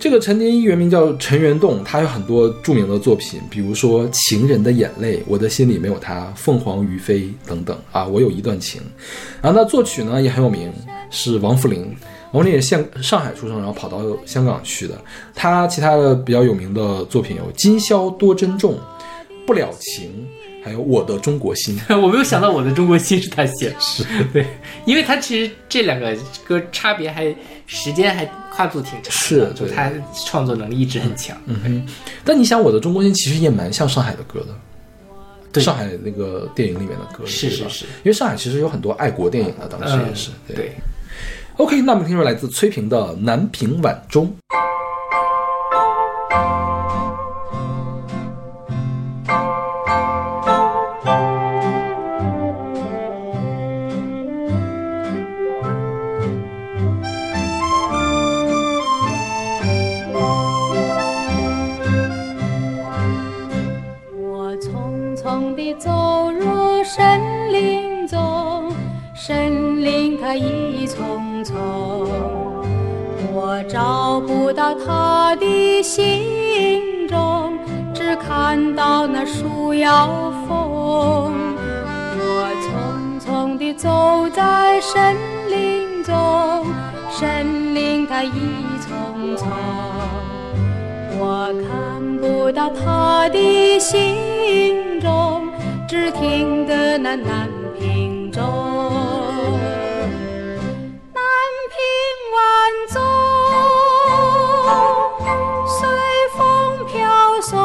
[0.01, 8.05] 这个陈蝶衣原名叫陈元栋，他有很多著名的作品，比如说《情人的眼泪》，我的心里没有他，《凤凰于飞》等等啊。
[8.05, 8.81] 我有一段情，
[9.41, 10.71] 然后他作曲呢也很有名，
[11.11, 11.81] 是王福林。
[12.31, 14.97] 王福林也是上上海出生，然后跑到香港去的。
[15.35, 18.75] 他其他的比较有名的作品有《今宵多珍重》
[19.45, 20.09] 《不了情》，
[20.63, 21.77] 还有《我的中国心》。
[21.99, 24.03] 我没有想到我的中国心是他写的， 是
[24.33, 24.45] 对，
[24.85, 27.33] 因为他其实这两个歌差别还
[27.65, 29.91] 时间还跨度挺长的，是对就他
[30.25, 31.35] 创作能力一直很强。
[31.45, 31.85] 嗯
[32.23, 34.47] 但你想，《我的中国心》其实也蛮像上海的歌的。
[35.51, 40.29] 对上海那个电影里面的歌，是是是因为上海其实有很多爱国电影的，当时嗯也是。
[40.45, 40.71] 对对
[41.57, 44.27] ，OK，那我们听说来自崔萍的《南屏晚钟》。
[75.89, 77.57] 心中，
[77.95, 81.33] 只看到那树摇风。
[82.15, 85.17] 我匆匆地走在森
[85.49, 86.13] 林中，
[87.09, 88.29] 森林它一
[88.79, 89.47] 丛丛。
[91.17, 95.49] 我看不到他的行踪，
[95.87, 98.43] 只听得那南屏钟。
[101.15, 101.23] 南
[101.73, 101.81] 屏
[102.35, 102.39] 晚
[102.93, 103.01] 钟，
[107.49, 107.57] 走，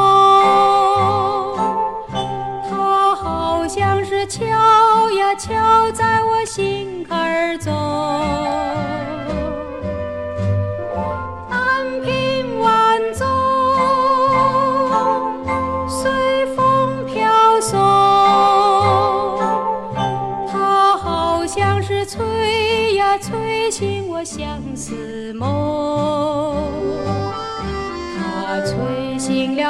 [2.67, 4.43] 它好像是敲
[5.11, 7.71] 呀敲在我心坎中，
[11.51, 13.27] 南屏晚钟
[15.87, 17.79] 随风飘送，
[20.51, 24.59] 它好像是吹呀吹醒我乡。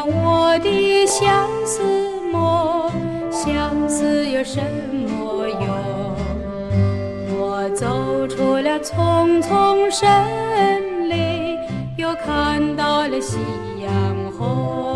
[0.04, 1.82] 我的相思
[2.32, 2.92] 梦，
[3.32, 4.60] 相思有什
[4.92, 5.70] 么用？
[7.38, 11.58] 我走出了丛丛森林，
[11.98, 13.38] 又看到了夕
[13.82, 13.92] 阳
[14.38, 14.95] 红。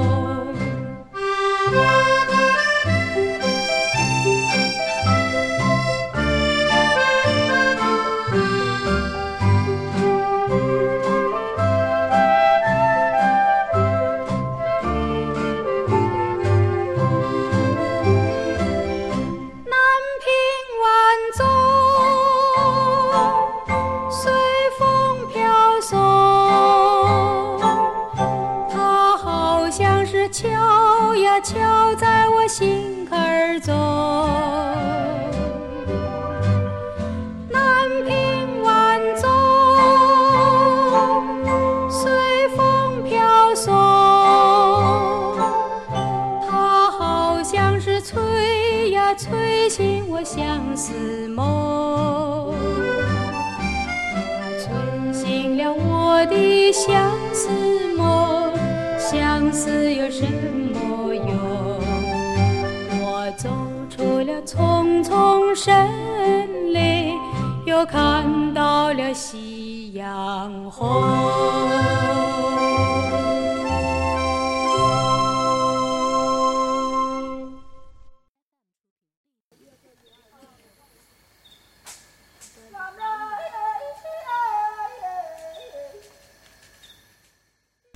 [70.80, 70.86] 好，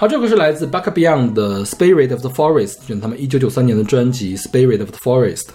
[0.09, 5.45] 这个是来自 Buck Beyond 的《Spirit of the Forest》，选他们一九九三年的专辑《Spirit of the Forest》。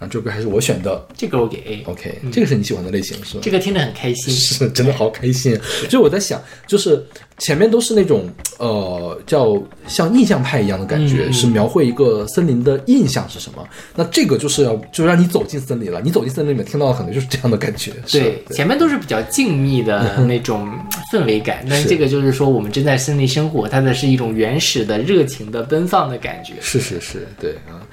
[0.00, 1.84] 那这首歌还是我选的这歌我给 A。
[1.86, 3.40] ，OK，、这个是你喜欢的类型是吧？
[3.42, 4.32] 这个听着很开心。
[4.32, 5.58] 是 真的好开心。
[5.90, 7.04] 就我在想，就是
[7.36, 8.26] 前面都是那种
[8.58, 13.62] 呃叫像印象派一样的感觉，是描绘一个森林的印象是什么。
[13.94, 17.92] 那这个就是要就让你走进森林了，你走进森林里面听到的可能就是这样的感觉。
[18.06, 20.66] 是对，前面都是比较静谧的那种
[21.12, 26.54] 氛围感，但是这个就是说我们正在森林生活，它的是一种原始的、热情的、奔放的感觉。
[26.62, 27.84] 是是是，对啊。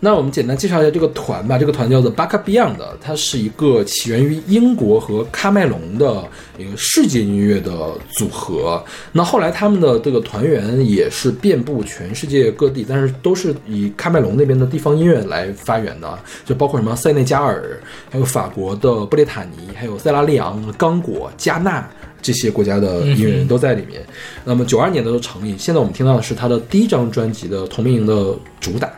[0.00, 1.58] 那我们简单介绍一下这个团吧。
[1.58, 6.22] 这个团叫做 Baka Beyond，它是一个起源于英国和喀麦隆的
[6.58, 7.72] 一个世界音乐的
[8.10, 8.84] 组合。
[9.12, 17.80] 那后来他们的这个团员也是遍布全世界各地，但是都是以喀麦隆那边的地方音乐来发源的，就包括什么塞内加尔，
[18.10, 21.88] 还有法国的布列塔尼，还有塞拉利昂、刚果、加纳。
[22.22, 24.04] 这些国家的音乐人都在里面。
[24.44, 28.90] 那么九二年的时候成立，现在我们听到的是他的第一张专辑的同名的主打。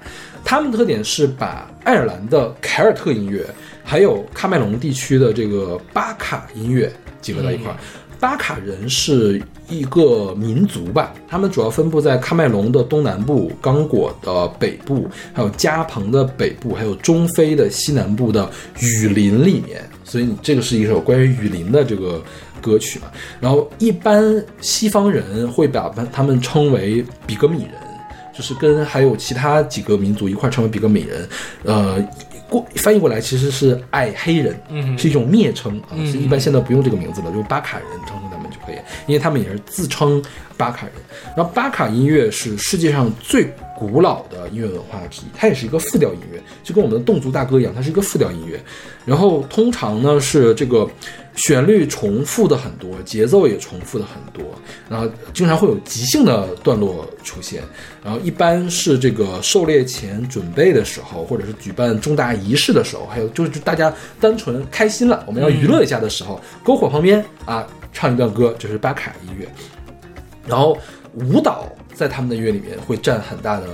[0.48, 3.44] 他们的特点是把爱尔兰的凯尔特音乐，
[3.84, 6.90] 还有喀麦隆地区的这个巴卡音乐
[7.20, 7.76] 结合在一块儿。
[8.18, 19.82] 巴卡人是一个民族吧，他们主要分布在喀麦隆的东南部、刚果的北部，还有加蓬的北部，还有中非的西南部的雨林里面。
[20.02, 22.22] 所以你这个是一首关于雨林的这个
[22.62, 23.08] 歌曲嘛。
[23.38, 27.72] 然后一般西方人会把他们称为比格米人。
[28.38, 31.28] 就是跟还有其他几个民族一块成为比格美人，
[31.64, 32.00] 呃，
[32.48, 38.76] 过翻译过来其实是爱黑人，嗯是一种蔑称啊，是一般现在不用这个名字了，就巴卡人称呼他们就可以，
[39.08, 40.22] 因为他们也是自称
[40.56, 40.94] 巴卡人。
[41.36, 48.60] 然后巴卡音乐是世界上最古老的音乐文化之一，它也是一个复调音乐，就跟我们的侗族大歌一样，它是一个复调音乐。
[49.04, 50.88] 然后通常呢是这个
[51.38, 54.44] 旋律重复的很多，节奏也重复的很多，
[54.90, 57.62] 然后经常会有即兴的段落出现。
[58.04, 69.48] 然后一般是这个狩猎前准备的时候，或者是举办重大仪式的时候，还有就是大家单纯开心了，我们要娱乐一下的时候，篝火旁边啊唱一段歌，就是巴卡音乐。
[70.46, 70.76] 然后
[71.14, 73.66] 舞蹈在他们的乐里面会占很大的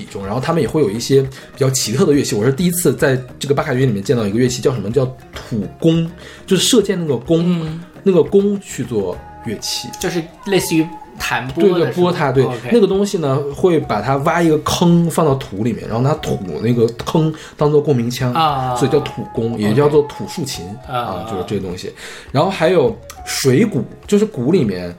[0.00, 2.34] 比重，然后他们也会有一些比较奇特的乐器。
[2.34, 4.90] 我是第一次在这个巴卡乐里面见到一个乐器，叫什么？
[4.90, 6.10] 叫土弓，
[6.46, 9.88] 就是射箭那个弓，那个弓去做乐器。
[10.00, 10.86] 就是类似于
[11.18, 12.46] 弹拨对对，拨它，对。
[12.72, 18.74] 那个东西呢，会把它挖一个坑放到土里面，然后拿土那个坑当做共鸣腔啊。
[18.74, 21.26] 所以叫土弓，也叫做土竖琴啊。
[21.30, 21.92] 就是这个东西。
[22.32, 22.96] 然后还有
[23.26, 24.94] 水鼓，就是鼓里面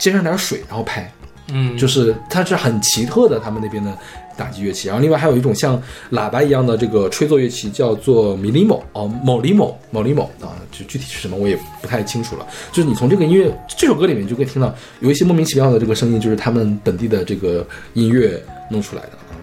[0.00, 1.10] 接上点水，然后拍，
[1.48, 3.96] 嗯，就是它是很奇特的，他们那边的
[4.36, 5.80] 打击乐器，然后另外还有一种像
[6.10, 12.46] 喇叭一样的这个吹奏乐器，叫做米里某哦，某里某某里某啊，就具体是什么我也不太清楚了。
[12.72, 19.38] 就是你从这个音乐这首歌里面就可以听到有一些莫名其妙的这个声音，就是他们本地的这个音乐弄出来的啊。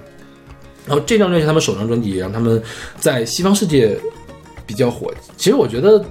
[0.86, 2.62] 然后这张专辑他们首张专辑也让他们
[3.00, 3.98] 在西方世界
[4.68, 5.10] 比较火。
[5.38, 6.04] 其实我觉得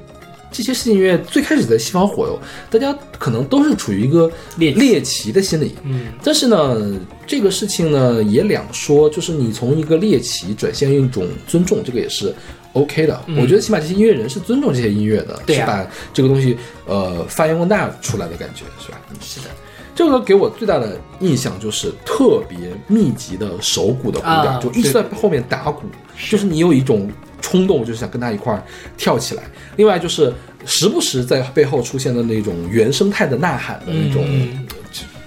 [0.52, 2.38] 这些事情音乐最开始在西方火哟，
[2.70, 4.78] 大家可能都是处于一个猎奇。
[4.78, 5.74] 猎奇的心理。
[5.82, 12.34] 嗯，但是呢，这个事情呢也两说，就是你从一个猎奇转向一种尊重，这个也是
[12.74, 13.20] OK 的。
[13.38, 19.00] 我觉得起码这些音乐人是尊重这些音乐的，是把这个东西呃发扬光大出来的感觉，是吧？
[19.20, 19.46] 是的，
[19.94, 25.82] 这个歌给我最大的印象就是特别密集的手鼓的鼓点，啊就一直在后面打鼓，
[26.30, 27.10] 就是你有一种
[27.42, 28.62] 冲动，就是想跟他一块儿
[28.96, 29.42] 跳起来。
[29.76, 30.32] 另外就是
[30.64, 34.66] 时不时在背后出现的那种原生态的呐喊的那种，嗯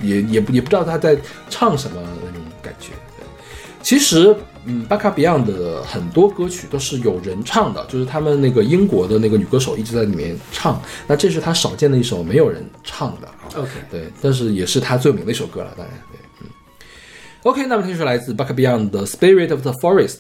[0.02, 1.18] 也也也不知道他在
[1.50, 2.90] 唱什么那种感觉。
[3.18, 3.26] 对
[3.82, 4.36] 其实，
[4.66, 10.82] 嗯，巴卡 Beyond 的很多歌曲都是有人唱的，就是他们那个英国的那个女歌手一直在里面唱。
[11.08, 13.46] 那这是他少见的一首没有人唱的啊。
[13.56, 16.48] OK 对，但是也是他最有名的一首歌了，当然对，嗯。
[17.44, 20.16] OK，那么这是来自 Buck Beyond 的《Spirit of the Forest》。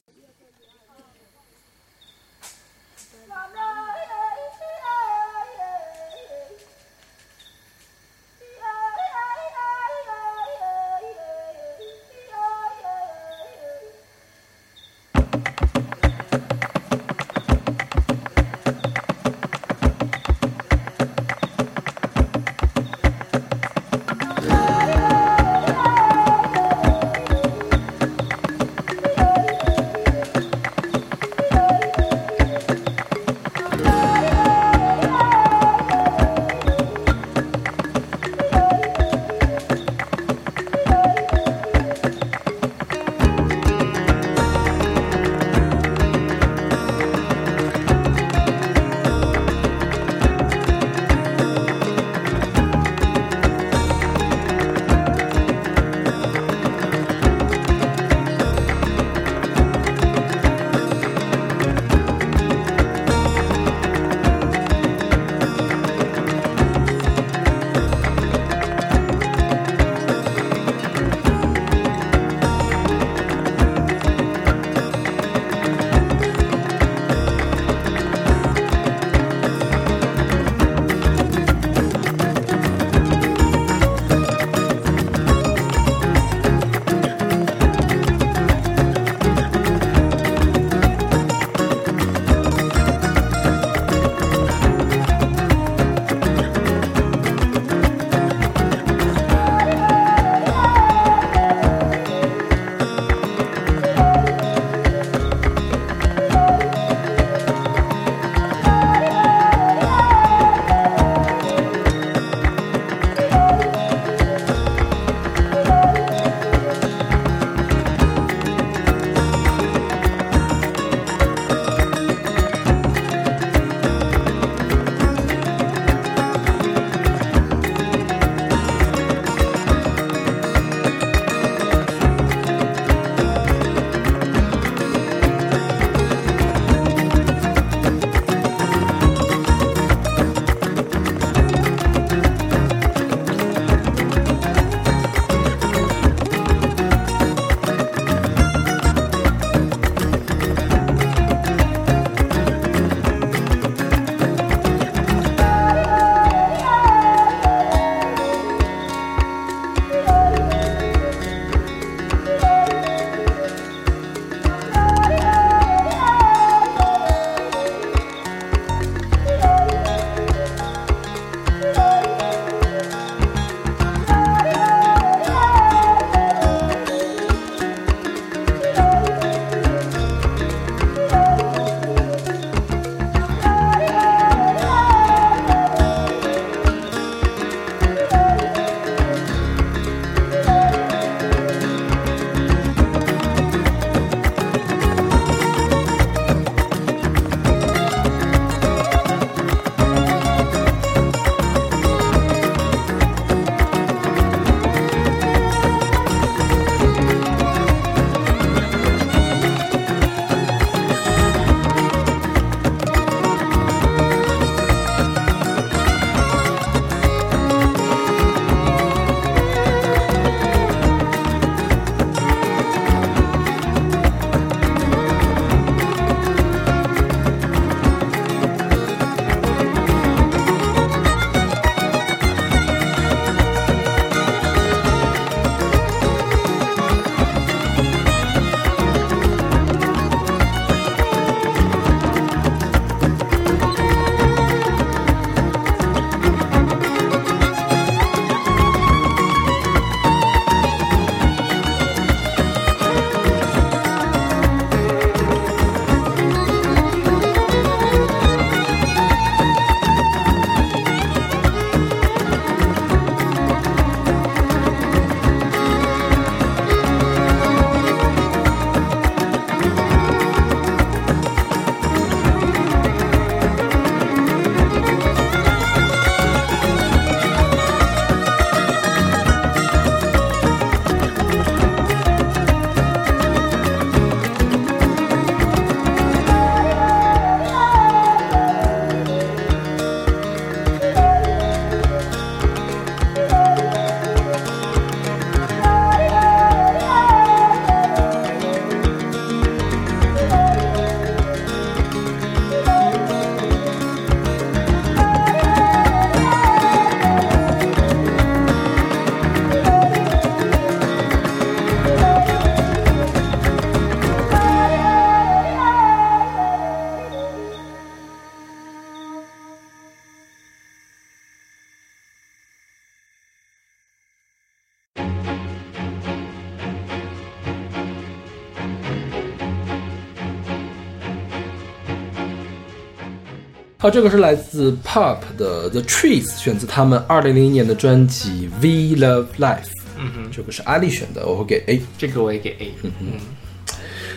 [333.85, 339.57] 好，这个是来自 Pop 的 The Trees，选自他们二零零一年的专辑《We Love Life》。
[339.99, 341.79] 嗯哼，这个是阿丽选的，我会给 A。
[341.95, 342.73] 这个我也给 A。
[342.81, 343.05] 嗯哼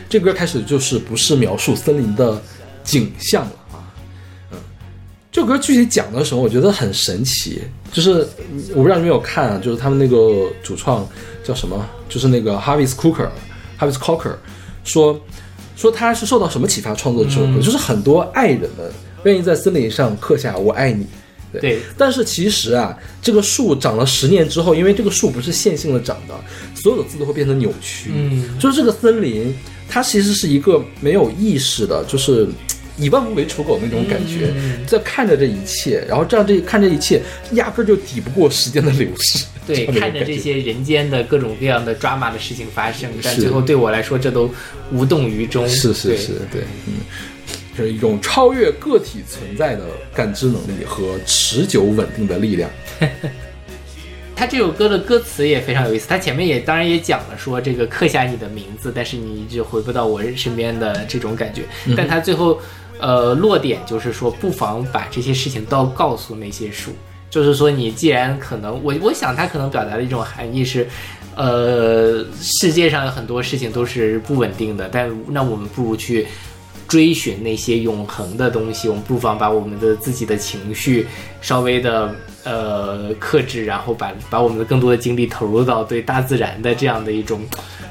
[0.09, 2.41] 这歌开始就是不是描述森林的
[2.83, 3.93] 景象了啊，
[4.53, 4.59] 嗯，
[5.31, 7.61] 这歌具体讲的时候，我觉得很神奇，
[7.93, 11.07] 就是嗯我不知道你们有看啊，就是他们那个主创
[11.45, 14.37] 叫什么，就是那个 Harvey Cooker，Harvey Cocker
[14.83, 15.21] 说
[15.77, 18.68] 说他是受到什么启发创作这首歌，就是很多爱人们
[19.25, 21.07] 愿意在森林上刻下“我爱你”。
[21.61, 21.79] 对。
[21.97, 26.35] 但是其实啊，这个树长了十年之后，因为这个树不是线性的长的，
[26.75, 28.11] 所有的字都会变成扭曲。
[28.15, 29.55] 嗯，就是这个森林，
[29.89, 32.47] 它其实是一个没有意识的，就是
[32.99, 34.85] 以万物为刍狗那种感觉，嗯。
[34.87, 39.45] 在看着这一切，然后这样这看这一切，压根儿就抵不过时间的流逝。
[39.67, 44.51] 对， 看着这些人间的各种各样的抓马的事情发生，但最后对我来说，这都
[44.93, 45.65] 无动于衷。
[45.65, 46.95] 对是是是，对，嗯，
[47.85, 52.71] 是一种超越个体存在的感知能力和持久稳定的力量。
[54.37, 61.63] 他这首歌的歌词也非常有意思，他前面也当然也讲了说这个刻下你的名字，但是你一直回不到我身边的这种感觉。
[61.97, 62.61] 但他最后
[63.01, 66.93] 呃落点就是说，不妨把这些事情都告诉那些树，
[67.29, 70.87] 就是说你既然可能我我想他可能表达的一种含义是。
[71.41, 76.27] 呃，世界上有很多事情都是不稳定的，但那我们不如去
[76.89, 81.07] 追寻那些永恒的东西，我们不妨把我们的自己的情绪
[81.43, 82.15] 稍微的
[82.45, 87.43] 呃克制，然后把把我们的更多的精力投入到对大自然的这样的一种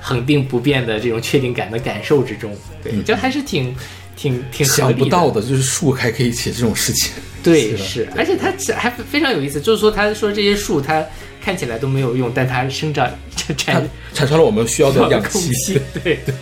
[0.01, 2.51] 恒定不变的这种确定感的感受之中。
[2.83, 3.73] 对，就还是挺
[4.15, 4.91] 挺挺想。
[4.95, 7.13] 不到的就是树还可以写这种事情。
[7.43, 11.05] 对， 是，而且它这还非常有意思，就是说他说这些树它
[11.39, 13.07] 看起来都没有用，但它生长
[13.55, 15.23] 产产生了我们需要的氧。
[15.29, 16.33] 气，对对。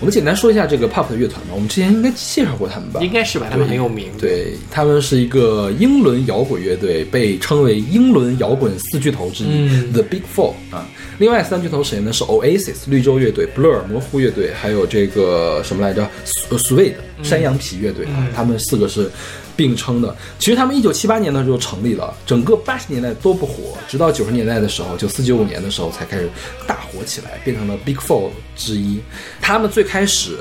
[0.00, 3.00] 我们简单说一下这个 Pop 的乐团吧，我们之前应该介绍过他们吧？
[3.00, 4.08] 应该是吧，他们很有名。
[4.20, 10.86] 对他们是一个英伦摇滚乐队，被称为英伦摇滚四巨头之一、嗯 t h e Big Four 啊。
[11.18, 12.12] 另外三巨头谁呢？
[12.12, 16.08] 是 Oasis 绿洲乐队、Blur 模糊乐队，还有这个什么来着
[16.50, 18.26] 呃 Suede 山羊皮乐队啊。
[18.34, 19.10] 他们四个是
[19.56, 20.14] 并称的。
[20.38, 26.28] 其实他们一九七八年的时候成立了，整个八十年代都不火，直到九十年代的时候，九四九五年的时候才开始
[26.66, 29.00] 大火起来，变成了 Big Four 之一。
[29.40, 30.36] 他们最开始。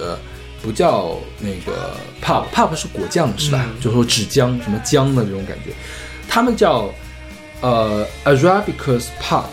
[0.61, 3.67] 不叫那个 pop，pop 是果酱是吧？
[3.67, 5.71] 嗯就说纸浆什么浆的这种感觉，
[6.28, 6.89] 他们叫
[7.61, 9.43] 呃 Arabicus pop，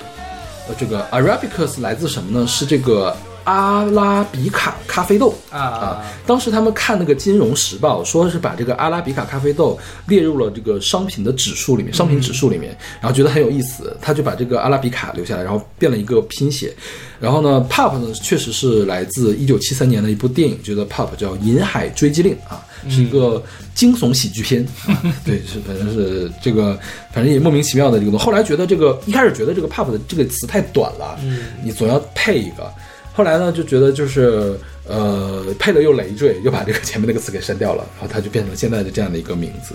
[0.68, 2.46] 呃这个 Arabicus 来自什么呢？
[2.46, 16.72] 是这个阿拉比卡咖啡豆啊当时他们看那个《金融时报》，说是把这个阿拉比卡咖啡豆列入了这个商品的指数里面，商品指数里面，然后觉得很有意思，他就把这个阿拉比卡留下来，然后变了一个拼写。
[17.18, 23.42] 然后呢，Pop 呢确实是来自一九七三年的一部电影，觉得 Pop 叫《银海追击令》啊，是一个
[23.74, 24.66] 惊悚喜剧片。
[24.86, 26.78] 啊、 对，是反正是这个，
[27.12, 28.26] 反正也莫名其妙的这个东西。
[28.26, 32.72] 后来觉得这个一开始觉得这个 Pop 的这个词太短了，嗯你总要配一个。
[33.14, 34.58] 后来呢，就觉得就是
[34.88, 39.74] 呃配了又累赘，又把这个前面那个词给删掉了，然后它就变成现在的这样的一个名字。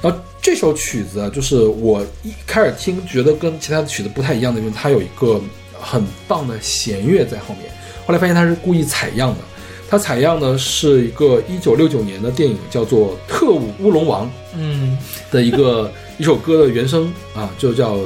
[0.00, 5.40] 然后这首曲子啊，就是我一开始听觉得跟其他的曲子不太一样的，就是它有一个
[5.72, 7.72] 很棒的弦乐在后面。
[8.06, 9.38] 后来发现它是故意采样的，
[9.88, 14.26] 它采样呢是一个一九六九年的电影，叫做《特务乌龙王》
[14.56, 14.98] 嗯
[15.30, 17.96] 的一个一首歌的原声啊，就叫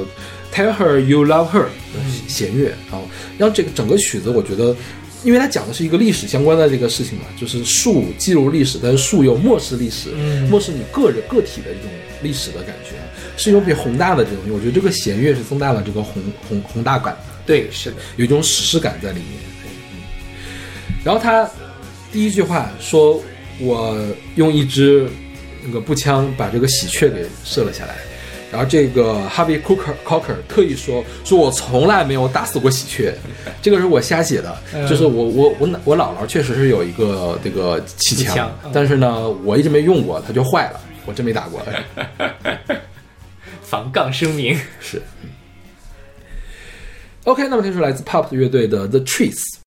[0.53, 3.01] Tell Her You Love Her 的弦乐啊。
[3.37, 4.75] 然后这个整个曲子，我觉得，
[5.23, 11.89] 因为它讲的是一个历史相关的这个事情嘛，就是树记录历史，但是树又漠视历史，嗯漠视你个人个体的一种
[12.21, 12.95] 历史的感觉，
[13.37, 14.39] 是一种比较宏大的这种。
[14.53, 17.21] 我觉得这个弦乐是增大了这个宏宏宏大感的。
[17.43, 19.39] 对，是的，有一种史诗感在里面。
[19.65, 19.97] 嗯，
[21.03, 21.49] 然后他
[22.11, 23.21] 第一句话说
[23.59, 23.97] ：“我
[24.35, 25.07] 用一支
[25.63, 27.95] 那个步枪把这个喜鹊给射了下来。”
[28.51, 33.13] 然后这个 Harvey Cooker Cocker 特意说：“说我从来没有打死过喜鹊，
[33.61, 34.57] 这个是我瞎写的。
[34.89, 41.61] 就是我我我我姥姥确实是有一个这个气枪，但是呢，我一直没用过，它就坏了，我真没打过。
[43.63, 44.59] ”防杠声明。
[44.81, 45.01] 是。
[47.23, 49.60] OK，那么这是来自 Pop 乐队的 The Trees。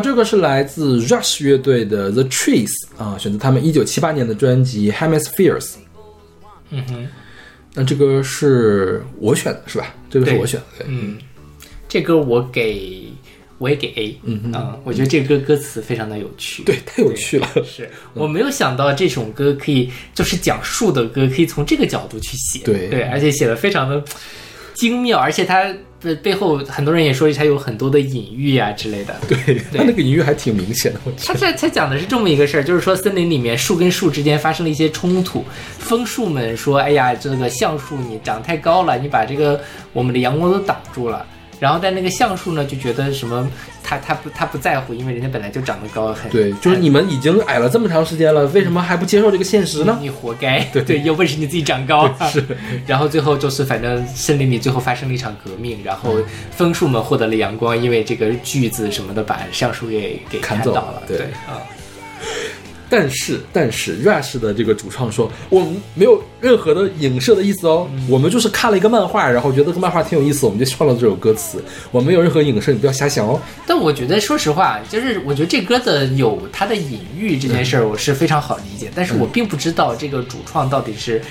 [0.00, 5.72] 好，这个是来自 Rush 乐队的 The Trees 啊，选择他们一九七八年的专辑 Hemispheres。
[6.70, 7.06] 嗯哼，
[7.74, 9.94] 那这个是我选的，是吧？
[10.08, 10.66] 这个是我选的。
[10.78, 11.18] 对嗯，
[11.86, 13.12] 这歌我给
[13.58, 17.46] 我也给 A，嗯我觉得这歌歌词非常的有趣，对，太有趣了。
[17.62, 24.02] 是我没有想到这首歌可以就是讲树的歌，可以从这个角度去写，对对，而且写的非常的
[24.72, 25.70] 精妙，而且它
[26.00, 31.40] 背背后很多人也说它有很多的隐喻啊之类的，对，他那个隐喻还挺明显的，我觉他得。
[31.40, 35.44] 这他讲的是这么一个事儿，就是说森林里面树跟树之间发生了一些冲突，
[35.78, 39.60] 枫树们说：“哎呀，这个橡树你长太高了，你把这个
[39.92, 41.24] 我们的阳光都挡住了。”
[41.60, 43.48] 然后但那个橡树呢就觉得什么，
[43.84, 49.96] 他他不他不在乎，因为人家本来就长得高，很对，就是你们已经矮了这么长时间了，为什么还不接受这个现实呢？
[50.00, 52.12] 你活该，对 对，有本事你自己长高。
[52.32, 52.42] 是，
[52.86, 56.16] 然后最后就是反正森林里最后发生了一场革命，然后
[56.50, 61.60] 枫树们获得了阳光，因为这个锯子什么的把橡树给给砍倒了，对对啊。
[62.90, 73.40] 但是，但是 Rush 的这个主创说，我们没有任何的影射的意思哦，我们就是看了一个漫画，然后觉得这个漫画挺有意思，我们就创了这首歌词，我没有任何影射，你不要瞎想哦。
[73.64, 81.22] 但我觉得，说实话，就是我觉得这歌的有它的隐喻这件事儿，我是非常好理解，但是我并不知道这个主创到底是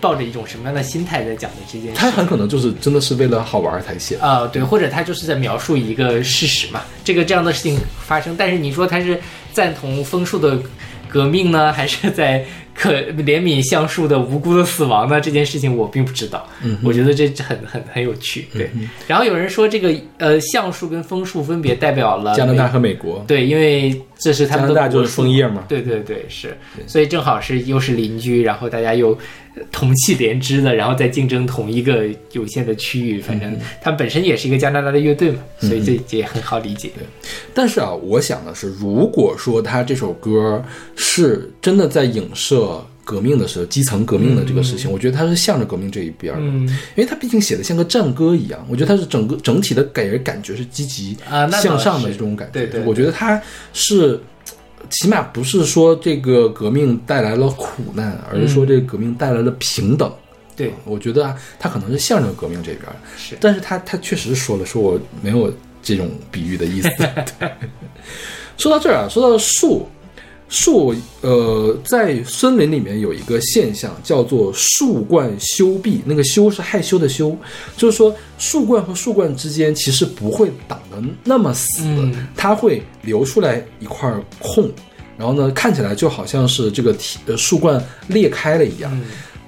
[0.00, 1.94] 抱着一种什么样的心态在讲的这件事。
[1.94, 4.16] 他很可能就是真的是为了好玩才写。
[4.16, 4.24] 的。
[4.24, 9.20] 啊、对，或者他就是在描述一个事实嘛，这个这样的事情发生，但是你说他是
[9.52, 10.58] 赞同枫树的
[11.12, 12.42] 革命呢，还是在
[12.74, 15.20] 可怜悯橡树的无辜的死亡呢？
[15.20, 18.70] 这件事情我并不知道，嗯，我觉得这很很很有趣，对。
[19.06, 25.64] 然后有人说这个呃橡树跟枫树分别代表了加拿大和美国，对，因为这是他们的加拿大就是枫叶嘛。
[25.68, 26.56] 对对对，是，
[26.86, 29.18] 所以正好是又是邻居，然后大家又呃
[29.70, 33.20] 同气连枝的，然后再竞争同一个有限的区域。
[33.20, 36.90] 反嗯正他本身也是一个加拿大的乐队嘛，所以这这也很好理解。
[36.96, 37.04] 对
[37.52, 40.62] 但是啊，我想的是，如果说他这首歌
[40.96, 46.66] 是真的在影射革命的时候，基层革命的这个事情，我觉得他是向着革命这一边的，嗯
[46.96, 52.60] 因为他毕竟写的像个战歌一样，我觉得他是整个整体的给人感觉是积极啊向上的这种感觉。
[52.60, 53.40] 对对我觉得他
[53.72, 54.18] 是。
[54.90, 60.12] 起码不是说这个革命带来了苦难，而是说这个革命带来了平等。
[60.54, 62.86] 对，我觉得啊，他可能是向着革命这边
[63.40, 65.52] 但是他他确实说了，说我没有
[65.82, 66.88] 这种比喻的意思。
[67.38, 67.50] 对。
[68.58, 69.88] 说到这儿啊，说到树，
[70.52, 77.34] 树呃，在森林里面有一个现象叫做树冠休闭，那个休是害羞的羞，
[77.74, 84.70] 就是说树冠和树冠之间其实不会挡得那么死，嗯它会留出来一块空。
[85.16, 89.04] 然后呢，看起来就好像是这个体呃树冠裂开了一样，嗯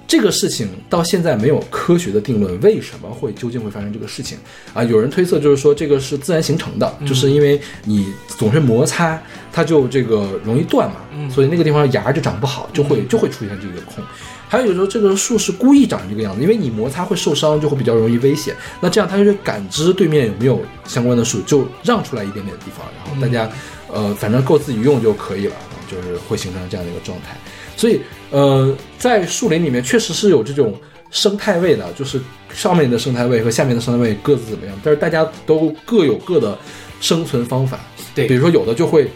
[0.06, 4.38] 这个事情到现在没有科学的定论，为什么会究竟会发生这个事情
[4.72, 4.82] 啊？
[4.84, 9.20] 有人推测就是说这个是自然形成的，就是因为你总是摩擦，
[9.52, 10.96] 它就这个容易断嘛，
[11.30, 14.04] 所以那个地方芽就长不好，就会就会出现这个空。
[14.46, 18.54] 还有时候这个树是故意长这个样子，因为你摩擦会受伤，就会比较容易危险。
[18.80, 23.50] 那这样它就感知对面有没有相关的树，就让出来一点点地方，然后大家、
[23.90, 25.56] 呃反正够自己用就可以了，
[25.90, 27.36] 就是会形成这样的一个状态。
[27.76, 30.74] 所以呃，在树林里面确实是有这种
[31.10, 32.20] 生态位的，就是
[32.52, 36.58] 上面的生态位和下面的生态位各自怎么样，但是大家都各有各的
[37.00, 37.78] 生存方法。
[38.14, 39.10] 对比如说有的就会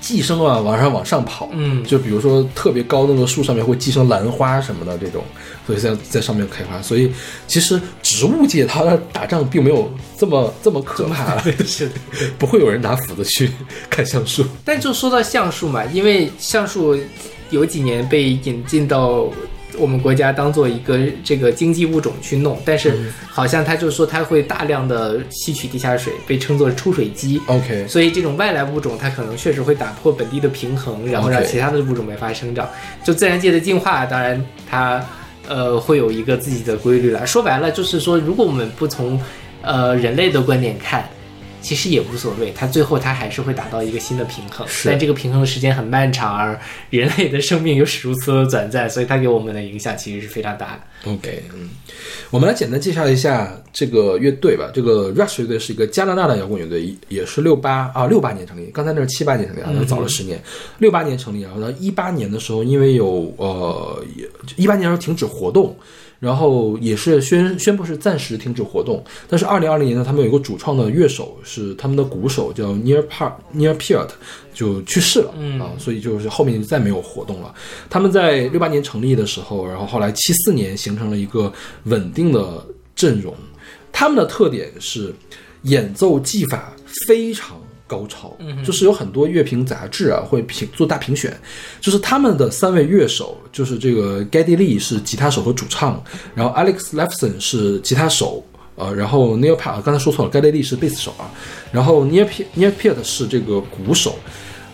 [0.00, 5.22] 寄生啊，往上往上跑，嗯就比如说特别高那个树上面会寄生兰花什么的这种，
[5.66, 6.80] 所以在在上面开花。
[6.82, 7.12] 所以
[7.46, 11.88] 其实植物界它的打仗并没有这么这么可怕， 是。
[12.38, 13.50] 不会有人拿斧子去
[13.90, 14.44] 砍橡树。
[14.64, 16.96] 但就说到橡树嘛，因为橡树
[17.50, 19.28] 有几年被引进到
[19.78, 22.92] 我们国家当做一个这个经济物种去弄，但是
[23.28, 27.40] 好像他就说他会大量的吸取地下水，被称作出水机。
[27.46, 32.68] OK，所以这种外来物种，它可能确实会打破本地的平衡，然后让其他的物种没法生长。
[33.04, 35.04] 就自然界的进化，当然它
[35.48, 37.24] 呃会有一个自己的规律了。
[37.24, 39.20] 说白了，就是说，如果我们不从
[39.62, 41.08] 呃人类的观点看，
[41.60, 44.66] 其实也无所谓，它最后它还是会达到一个新的平衡。
[44.84, 46.58] 但这个平衡的时间很漫长，而
[46.90, 51.10] 人类的生命又是如此的短暂，所以它给我们的影响其实是非常大的。
[51.10, 51.70] OK，嗯，
[52.30, 54.70] 我们来简单介绍一下这个乐队吧。
[54.74, 60.42] 这个 Rush 乐队是一个加拿大的摇滚乐队，也是六八啊六八年成立，刚才那是七八年成立啊，那早了十年。
[60.78, 64.04] 六八年成立，然后到一八年的时候，因为有呃
[64.56, 65.76] 一八年的时候停止活动。
[66.20, 74.10] 然后也是宣宣布是暂时停止活动，但是二零二零年呢，他们有一个主创的乐手是他们的鼓手叫 Near Part Near Peart
[74.52, 77.52] 就去世了，嗯啊，所以就是后面就再没有活动了。
[77.88, 81.52] 他们在六八年成立的时候，然后后来七四年形成了一个
[81.84, 82.64] 稳定的
[82.94, 83.34] 阵容。
[83.90, 85.14] 他们的特点是
[85.62, 86.72] 演奏技法
[87.08, 87.60] 非常
[87.90, 91.36] 高潮，就是有很多乐评杂志啊会评做大评选，
[91.80, 96.00] 就是他们的三位乐手，就是这个 Geddy Lee 是吉他手和主唱，
[96.36, 98.44] 然后 Alex Lifeson 是吉他手。
[98.76, 101.28] 呃，然后 Neil Peart 刚才说错了，Geddy Lee 是贝斯手啊，
[101.70, 104.18] 然后 Neil Pe- Neil Peart 是这个鼓手，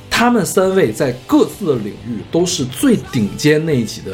[0.08, 4.12] 他们三位在各自的领域都是最顶尖那一级的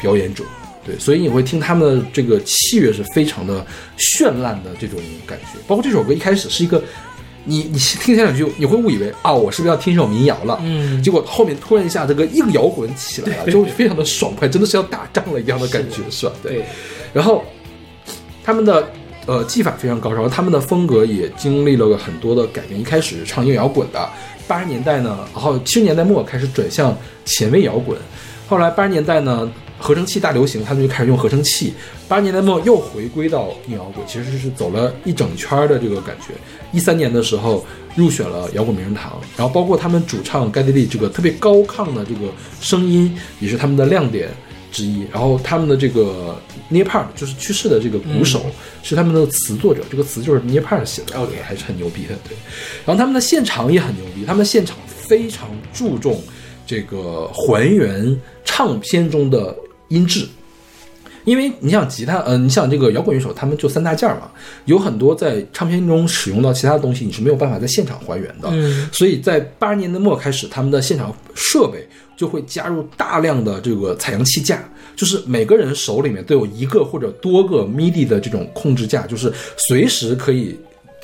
[0.00, 0.44] 表演者，
[0.86, 3.66] 对，所以你会听他们的这个器乐是非常的
[3.98, 5.58] 绚烂的这种感觉。
[5.66, 6.82] 包括这首歌一开始是一个，
[7.44, 10.58] 你你听前两句你会误以为啊，我是不是要听一首民谣了？
[10.62, 16.32] 嗯结果后面突然一下这个硬摇滚起来了，就会非常的爽快，真的是要打仗了一样的感觉，是吧？
[16.42, 16.54] 对。
[16.54, 16.64] 对，
[17.12, 17.44] 然后
[18.42, 18.88] 他们的
[19.26, 22.80] 呃技法非常高超，他们的风格也经历了很多的改变。
[22.80, 24.08] 一开始唱硬摇滚的，
[24.48, 27.98] 八十年代呢，然后七十年代末开始转向前卫摇滚，
[28.46, 29.50] 后来八十年代呢。
[29.76, 31.74] 合成器大流行，他们就开始用合成器。
[32.08, 36.32] 八十年代末又回归到硬摇滚，其实是走了一整圈儿的这个感觉。
[36.72, 44.30] 一三年的时候入选了摇滚名人堂，然后包括他们主唱盖蒂利这个特别高亢的这个声音，也是他们的亮点
[44.72, 45.04] 之一。
[45.12, 46.40] 然后他们的这个
[46.70, 48.46] Neil Peart 就是去世的这个鼓手，
[48.82, 52.14] 是他们的词作者，这个词就是 Neil Peart 写的 OK 还是很牛逼的。
[52.26, 52.34] 对，
[52.86, 56.22] 然后他们的现场也很牛逼，他们现场非常注重
[56.66, 59.56] 这个还原唱片中的
[59.88, 60.26] 音质。
[61.24, 64.30] 因为你想吉他，呃，你想这个摇滚乐手，他们就三大件儿嘛，
[64.66, 68.50] 有很多在唱片中使用到其他的东西，你是没有办法在现场还原的。
[68.50, 74.62] 嗯所以在八十年代末开始，他们的现场设备就会加入大量的这个采样器架，
[74.94, 80.54] 就是每个人手里面都有一个或者多个 MIDI 的这种控制架，就是随时可以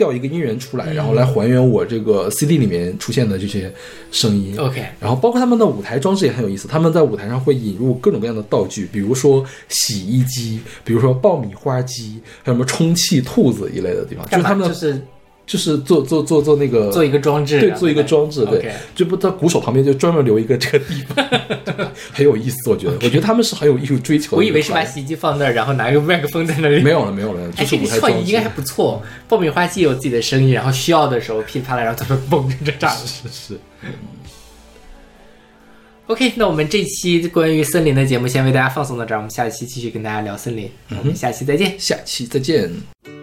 [0.00, 3.70] 调一个音源出来，然后来还原我这个 CD 里面出现的这些
[4.10, 4.58] 声音。
[4.58, 14.98] OK 然后包括他们的舞台装置也很有意思，他们在舞台上会引入各种各样的道具，比如说洗衣机，比如说爆米花机，还有什么充气兔子一类的地方，就是他们就是
[15.50, 21.26] 就是做做做做那个做一个装置，对，做一个装置，对就不在鼓手旁边就专门留一个这个地方，
[22.12, 24.36] 很有意思，我觉得，我觉得他们是很有艺术追求的。
[24.36, 26.80] 我以为是把洗衣机放那儿，然后拿一个麦克风在那里。
[26.80, 28.48] 没有了，没有了，哎，就是这个舞台装置创意应该还。
[28.50, 29.02] 不错。
[29.28, 33.00] 爆米花机有自己的声音，然后需要的时候噼啪啦，然后他们嘣就炸了。
[33.04, 33.58] 是是
[36.06, 40.70] ，OK，那我们这期关于森林的节目先为大家放送到这儿，我们下一期继续跟大家聊森林。
[40.90, 41.74] 我们下期再见。
[41.76, 43.19] 下期再见。